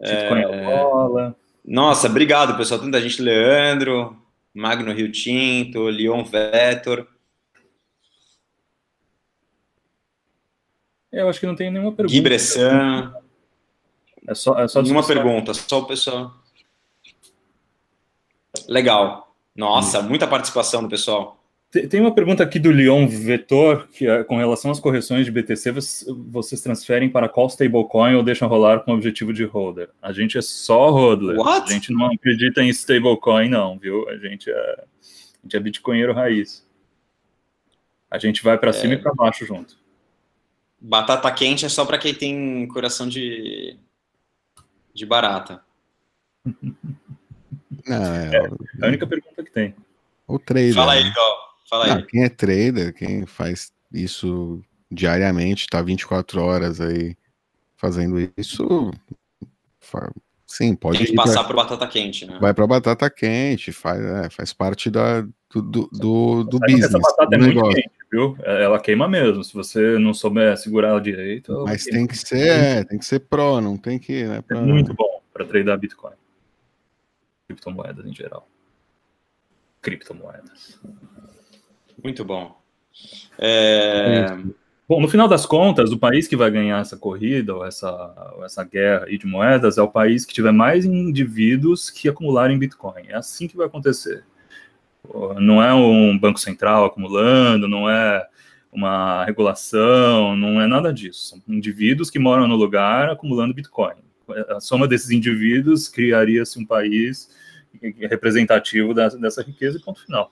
É... 0.02 1.34
Nossa, 1.64 2.08
obrigado, 2.08 2.58
pessoal. 2.58 2.82
Tanta 2.82 3.00
gente. 3.00 3.22
Leandro, 3.22 4.22
Magno 4.54 4.92
Rio 4.92 5.10
Tinto, 5.10 5.84
Leon 5.84 6.26
Vetor. 6.26 7.08
Eu 11.10 11.30
acho 11.30 11.40
que 11.40 11.48
não 11.48 11.56
tem 11.56 11.72
nenhuma 11.72 11.94
pergunta. 11.94 12.14
Gui 12.14 12.22
Bressan. 12.22 13.14
É 14.28 14.36
só, 14.36 14.60
é 14.60 14.68
só 14.68 14.82
Nenhuma 14.82 15.06
pergunta, 15.06 15.54
só 15.54 15.80
o 15.80 15.86
pessoal. 15.86 16.43
Legal. 18.68 19.36
Nossa, 19.56 20.02
muita 20.02 20.28
participação 20.28 20.82
do 20.82 20.90
pessoal. 20.90 21.40
Tem 21.90 22.00
uma 22.00 22.14
pergunta 22.14 22.44
aqui 22.44 22.60
do 22.60 22.70
Leon 22.70 23.08
Vetor, 23.08 23.88
que 23.88 24.08
é 24.08 24.24
com 24.24 24.38
relação 24.38 24.70
às 24.70 24.80
correções 24.80 25.26
de 25.26 25.32
BTC, 25.32 25.72
vocês 26.30 26.62
transferem 26.62 27.10
para 27.10 27.28
qual 27.28 27.48
stablecoin 27.48 28.14
ou 28.14 28.22
deixam 28.22 28.48
rolar 28.48 28.82
com 28.82 28.92
o 28.92 28.94
objetivo 28.94 29.34
de 29.34 29.44
holder? 29.44 29.90
A 30.00 30.14
gente 30.14 30.38
é 30.38 30.42
só 30.42 30.92
hodler. 30.92 31.36
What? 31.36 31.72
A 31.72 31.74
gente 31.74 31.92
não 31.92 32.06
acredita 32.12 32.62
em 32.62 32.70
stablecoin, 32.70 33.50
não, 33.50 33.80
viu? 33.80 34.08
A 34.08 34.18
gente 34.18 34.52
é, 34.52 34.54
a 34.54 34.86
gente 35.42 35.58
é 35.58 35.60
bitcoinheiro 35.60 36.14
raiz. 36.14 36.64
A 38.10 38.20
gente 38.20 38.44
vai 38.44 38.56
para 38.56 38.70
é... 38.70 38.74
cima 38.74 38.94
e 38.94 38.98
para 38.98 39.12
baixo 39.12 39.44
junto. 39.44 39.76
Batata 40.80 41.32
quente 41.32 41.66
é 41.66 41.70
só 41.70 41.86
para 41.86 41.98
quem 41.98 42.14
tem 42.14 42.68
coração 42.68 43.08
de, 43.10 43.80
de 44.94 45.06
barata. 45.08 45.64
Não, 47.88 47.98
é, 48.16 48.36
É 48.82 48.86
a 48.86 48.88
única 48.88 49.06
pergunta 49.08 49.44
que 49.44 49.52
tem. 49.52 49.76
o 50.28 50.40
trader. 50.40 50.74
Fala 50.74 50.94
aí, 50.94 51.04
né? 51.04 51.12
Dó. 51.16 51.38
Fala 51.70 51.88
Não, 51.88 51.96
aí. 51.98 52.06
quem 52.06 52.24
é 52.24 52.30
trader, 52.30 52.94
quem 52.94 53.26
faz 53.26 53.72
isso 53.92 54.62
diariamente, 54.92 55.68
tá 55.68 55.82
24 55.82 56.42
horas 56.42 56.80
aí 56.80 57.16
fazendo 57.76 58.18
isso, 58.38 58.92
sim, 60.46 60.76
pode 60.76 61.00
Tem 61.00 61.08
que 61.08 61.14
pra- 61.16 61.24
passar 61.26 61.44
por 61.44 61.56
batata 61.56 61.88
quente, 61.88 62.26
né? 62.26 62.38
vai 62.40 62.54
para 62.54 62.68
batata 62.68 63.10
quente, 63.10 63.72
faz, 63.72 64.00
é, 64.02 64.30
faz 64.30 64.54
parte 64.54 64.90
da, 64.90 65.22
do, 65.22 65.62
do, 65.62 65.90
do, 65.92 66.44
do 66.44 66.60
business, 66.60 66.86
essa 66.86 67.00
batata 67.00 67.36
é 67.36 67.38
muito 67.40 67.56
negócio. 67.56 67.76
quente, 67.76 67.92
viu? 68.12 68.38
É, 68.44 68.64
Ela 68.64 68.80
queima 68.80 69.08
mesmo. 69.08 69.44
Se 69.44 69.54
você 69.54 69.98
não 69.98 70.14
souber 70.14 70.56
segurar 70.58 70.90
ela 70.90 71.02
direito, 71.02 71.64
Mas 71.66 71.84
tem 71.84 72.06
que 72.08 72.16
ser, 72.18 72.50
é, 72.50 72.84
tem 72.84 72.98
que 73.00 73.06
ser 73.06 73.20
pro, 73.20 73.60
não 73.60 73.78
tem 73.78 73.98
que, 74.00 74.24
né, 74.26 74.38
É 74.38 74.42
pra- 74.42 74.62
muito 74.62 74.94
bom 74.94 75.22
para 75.34 75.46
tradar 75.46 75.78
Bitcoin. 75.78 76.14
Criptomoedas 77.48 78.06
em 78.06 78.14
geral. 78.14 78.48
Criptomoedas. 79.82 80.80
Muito 82.02 82.24
bom. 82.24 82.62
É, 83.38 84.28
Bom, 84.88 85.00
no 85.00 85.08
final 85.08 85.30
das 85.30 85.46
contas, 85.46 85.94
o 85.94 85.98
país 85.98 86.28
que 86.28 86.36
vai 86.36 86.52
ganhar 86.52 86.82
essa 86.82 86.98
corrida 86.98 87.56
ou 87.56 87.66
essa, 87.66 88.34
ou 88.36 88.44
essa 88.44 88.66
guerra 88.66 89.06
de 89.06 89.26
moedas 89.26 89.78
é 89.78 89.82
o 89.82 89.88
país 89.88 90.26
que 90.26 90.34
tiver 90.34 90.52
mais 90.52 90.84
indivíduos 90.84 91.90
que 91.90 92.10
acumularem 92.10 92.60
Bitcoin. 92.60 93.08
É 93.08 93.16
assim 93.16 93.48
que 93.48 93.56
vai 93.56 93.66
acontecer. 93.66 94.26
Não 95.38 95.64
é 95.64 95.74
um 95.74 96.18
banco 96.20 96.38
central 96.40 96.86
acumulando, 96.86 97.68
não 97.68 97.90
é 97.90 98.28
uma 98.72 99.24
regulação, 99.24 100.36
não 100.36 100.62
é 100.62 100.68
nada 100.68 100.94
disso. 100.94 101.30
São 101.30 101.42
indivíduos 101.48 102.10
que 102.10 102.20
moram 102.20 102.46
no 102.46 102.56
lugar 102.56 103.10
acumulando 103.10 103.54
Bitcoin. 103.54 103.96
A 104.50 104.60
soma 104.60 104.88
desses 104.88 105.10
indivíduos 105.10 105.88
criaria-se 105.88 106.60
um 106.60 106.66
país 106.66 107.30
representativo 108.00 108.94
dessa, 108.94 109.18
dessa 109.18 109.42
riqueza 109.42 109.78
e 109.78 109.82
ponto 109.82 110.04
final. 110.04 110.32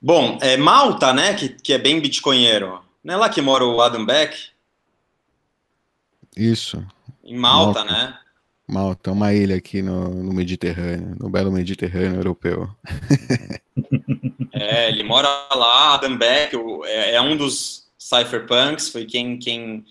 Bom, 0.00 0.38
é 0.42 0.56
Malta, 0.56 1.12
né, 1.12 1.34
que, 1.34 1.48
que 1.48 1.72
é 1.72 1.78
bem 1.78 2.00
bitcoinheiro. 2.00 2.80
Não 3.02 3.14
é 3.14 3.16
lá 3.16 3.28
que 3.28 3.40
mora 3.40 3.64
o 3.64 3.80
Adam 3.80 4.04
Beck? 4.04 4.36
Isso, 6.36 6.84
Em 7.24 7.36
Malta, 7.36 7.84
Malta. 7.84 7.92
né? 7.92 8.18
Malta, 8.68 9.10
é 9.10 9.12
uma 9.12 9.34
ilha 9.34 9.56
aqui 9.56 9.82
no, 9.82 10.08
no 10.08 10.32
Mediterrâneo, 10.32 11.16
no 11.20 11.28
belo 11.28 11.52
Mediterrâneo 11.52 12.16
europeu. 12.18 12.68
É, 14.54 14.90
ele 14.90 15.02
mora 15.02 15.28
lá, 15.54 15.94
Adam 15.94 16.16
Beck, 16.16 16.54
é, 16.84 17.14
é 17.14 17.20
um 17.20 17.36
dos 17.36 17.90
cypherpunks, 17.98 18.90
foi 18.90 19.06
quem, 19.06 19.38
quem, 19.38 19.84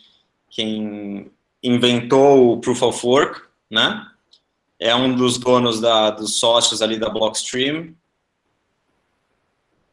quem 0.50 1.32
inventou 1.64 2.54
o 2.54 2.62
Proof 2.62 2.82
of 2.84 3.06
Work, 3.06 3.42
né? 3.72 4.06
É 4.78 4.94
um 4.94 5.16
dos 5.16 5.38
donos 5.38 5.80
da, 5.80 6.10
dos 6.10 6.36
sócios 6.36 6.82
ali 6.82 7.00
da 7.00 7.10
Blockstream. 7.10 7.96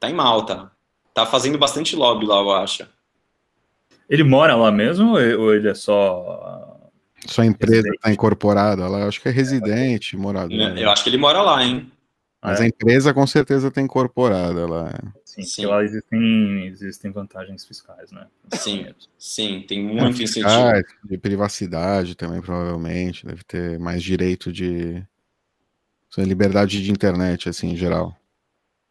Tá 0.01 0.11
em 0.11 0.14
Malta. 0.14 0.70
Tá 1.14 1.24
fazendo 1.24 1.59
bastante 1.59 1.95
lobby 1.95 2.26
lá, 2.26 2.37
eu 2.37 2.53
acho. 2.53 2.87
Ele 4.09 4.24
mora 4.24 4.57
lá 4.57 4.72
mesmo 4.72 5.12
ou 5.12 5.55
ele 5.55 5.68
é 5.68 5.74
só. 5.74 6.76
Sua 7.26 7.45
empresa 7.45 7.89
está 7.89 8.11
incorporada 8.11 8.89
lá, 8.89 9.07
acho 9.07 9.20
que 9.20 9.29
é 9.29 9.31
residente, 9.33 10.16
morador. 10.16 10.57
Eu 10.79 10.91
acho 10.91 11.03
que 11.03 11.11
ele 11.11 11.18
mora 11.18 11.43
lá, 11.43 11.62
hein? 11.62 11.91
Mas 12.41 12.61
Ah, 12.61 12.62
a 12.62 12.66
é? 12.66 12.68
empresa 12.68 13.12
com 13.12 13.26
certeza 13.26 13.66
está 13.68 13.80
incorporada 13.80 14.64
lá. 14.66 14.93
Sim, 15.24 15.43
Sim. 15.43 15.62
porque 15.62 15.66
lá 15.66 15.82
existem, 15.84 16.66
existem 16.66 17.11
vantagens 17.11 17.64
fiscais, 17.64 18.12
né? 18.12 18.26
Sim. 18.55 18.86
Sim, 19.18 19.64
tem 19.66 19.82
muito 19.82 20.22
incentivo. 20.22 20.49
Ah, 20.49 20.80
de 21.05 21.18
privacidade 21.18 22.14
também, 22.14 22.41
provavelmente. 22.41 23.26
Deve 23.26 23.43
ter 23.45 23.78
mais 23.78 24.03
direito 24.03 24.53
de. 24.53 25.05
Liberdade 26.16 26.82
de 26.82 26.91
internet, 26.91 27.49
assim, 27.49 27.70
em 27.72 27.76
geral. 27.76 28.16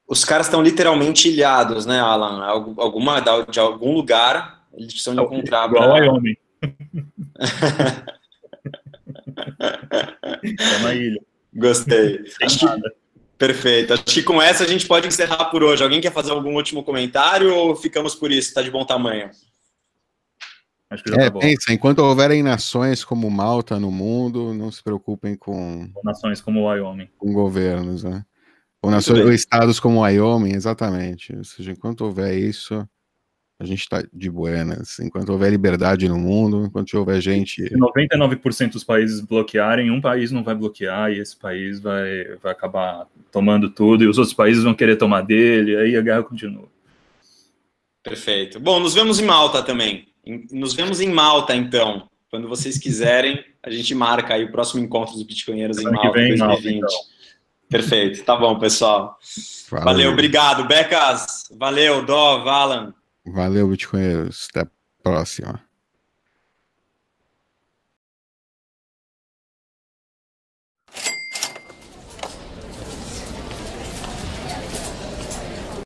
Os 0.08 0.24
caras 0.24 0.46
estão 0.48 0.62
literalmente 0.62 1.28
ilhados, 1.28 1.86
né, 1.86 2.00
Alan? 2.00 2.42
Algu- 2.46 2.80
Alguma, 2.80 3.20
de 3.20 3.60
algum 3.60 3.92
lugar 3.94 4.66
eles 4.74 4.94
precisam 4.94 5.16
de 5.16 5.22
encontrar. 5.24 5.68
Igual 5.68 5.84
pra- 5.84 5.94
Wyoming. 5.94 6.38
é 10.62 10.78
uma 10.80 10.94
ilha. 10.94 11.20
Gostei. 11.54 12.24
Acho 12.44 12.60
que. 12.60 12.66
Perfeito. 13.38 13.94
Acho 13.94 14.04
que 14.04 14.24
com 14.24 14.42
essa 14.42 14.64
a 14.64 14.68
gente 14.68 14.88
pode 14.88 15.08
encerrar 15.08 15.46
por 15.46 15.64
hoje. 15.64 15.84
Alguém 15.84 16.02
quer 16.02 16.12
fazer 16.12 16.32
algum 16.32 16.56
último 16.56 16.84
comentário 16.84 17.54
ou 17.54 17.76
ficamos 17.76 18.16
por 18.16 18.32
isso? 18.32 18.50
Está 18.50 18.62
de 18.62 18.72
bom 18.72 18.84
tamanho? 18.86 19.30
Acho 20.90 21.04
que 21.04 21.10
já 21.12 21.18
É, 21.18 21.26
tá 21.26 21.32
bom. 21.32 21.40
pensa, 21.40 21.74
enquanto 21.74 22.00
houverem 22.00 22.42
nações 22.42 23.04
como 23.04 23.30
Malta 23.30 23.80
no 23.80 23.92
mundo, 23.92 24.54
não 24.54 24.72
se 24.72 24.82
preocupem 24.82 25.36
com, 25.36 25.88
Nações 26.04 26.40
como 26.42 26.68
Wyoming. 26.68 27.10
com 27.18 27.32
governos, 27.34 28.04
né? 28.04 28.26
Ou, 28.82 28.90
nações, 28.90 29.20
ou 29.26 29.32
estados 29.34 29.80
como 29.80 30.02
Wyoming, 30.02 30.54
exatamente. 30.54 31.36
Ou 31.36 31.44
seja, 31.44 31.72
enquanto 31.72 32.02
houver 32.06 32.38
isso, 32.38 32.88
a 33.60 33.66
gente 33.66 33.80
está 33.80 34.04
de 34.14 34.30
buenas. 34.30 35.00
Enquanto 35.00 35.30
houver 35.30 35.50
liberdade 35.50 36.08
no 36.08 36.18
mundo, 36.18 36.66
enquanto 36.66 36.94
houver 36.94 37.20
gente. 37.20 37.68
Se 37.68 37.76
99% 37.76 38.72
dos 38.74 38.84
países 38.84 39.20
bloquearem, 39.20 39.90
um 39.90 40.00
país 40.00 40.32
não 40.32 40.44
vai 40.44 40.54
bloquear 40.54 41.12
e 41.12 41.20
esse 41.20 41.36
país 41.36 41.80
vai, 41.80 42.26
vai 42.42 42.52
acabar 42.52 43.08
tomando 43.32 43.70
tudo 43.70 44.04
e 44.04 44.08
os 44.08 44.18
outros 44.18 44.36
países 44.36 44.64
vão 44.64 44.76
querer 44.76 44.96
tomar 44.96 45.22
dele, 45.22 45.76
aí 45.76 45.96
a 45.96 46.02
guerra 46.02 46.24
continua. 46.24 46.70
Perfeito. 48.04 48.60
Bom, 48.60 48.80
nos 48.80 48.94
vemos 48.94 49.20
em 49.20 49.26
Malta 49.26 49.64
também. 49.64 50.08
Nos 50.52 50.74
vemos 50.74 51.02
em 51.02 51.10
Malta, 51.10 51.56
então. 51.56 52.08
Quando 52.30 52.48
vocês 52.48 52.78
quiserem, 52.78 53.44
a 53.64 53.70
gente 53.70 53.96
marca 53.96 54.34
aí 54.34 54.44
o 54.44 54.52
próximo 54.52 54.84
encontro 54.84 55.14
dos 55.14 55.24
Bitcoinheiros 55.24 55.78
em 55.80 55.88
Ano 55.88 55.98
que 55.98 56.04
Malta, 56.04 56.20
vem 56.20 56.34
em 56.34 56.38
Malta, 56.38 56.62
2020. 56.62 56.78
então. 56.78 57.00
Perfeito. 57.70 58.24
Tá 58.24 58.36
bom, 58.36 58.58
pessoal. 58.60 59.18
Valeu, 59.70 59.86
Valeu, 59.86 60.12
obrigado. 60.12 60.66
Becas, 60.66 61.50
valeu. 61.58 62.06
Dó, 62.06 62.44
Valan. 62.44 62.94
Valeu, 63.28 63.68
Bitcoinheiros. 63.68 64.48
Até 64.50 64.62
a 64.62 64.72
próxima. 65.04 65.67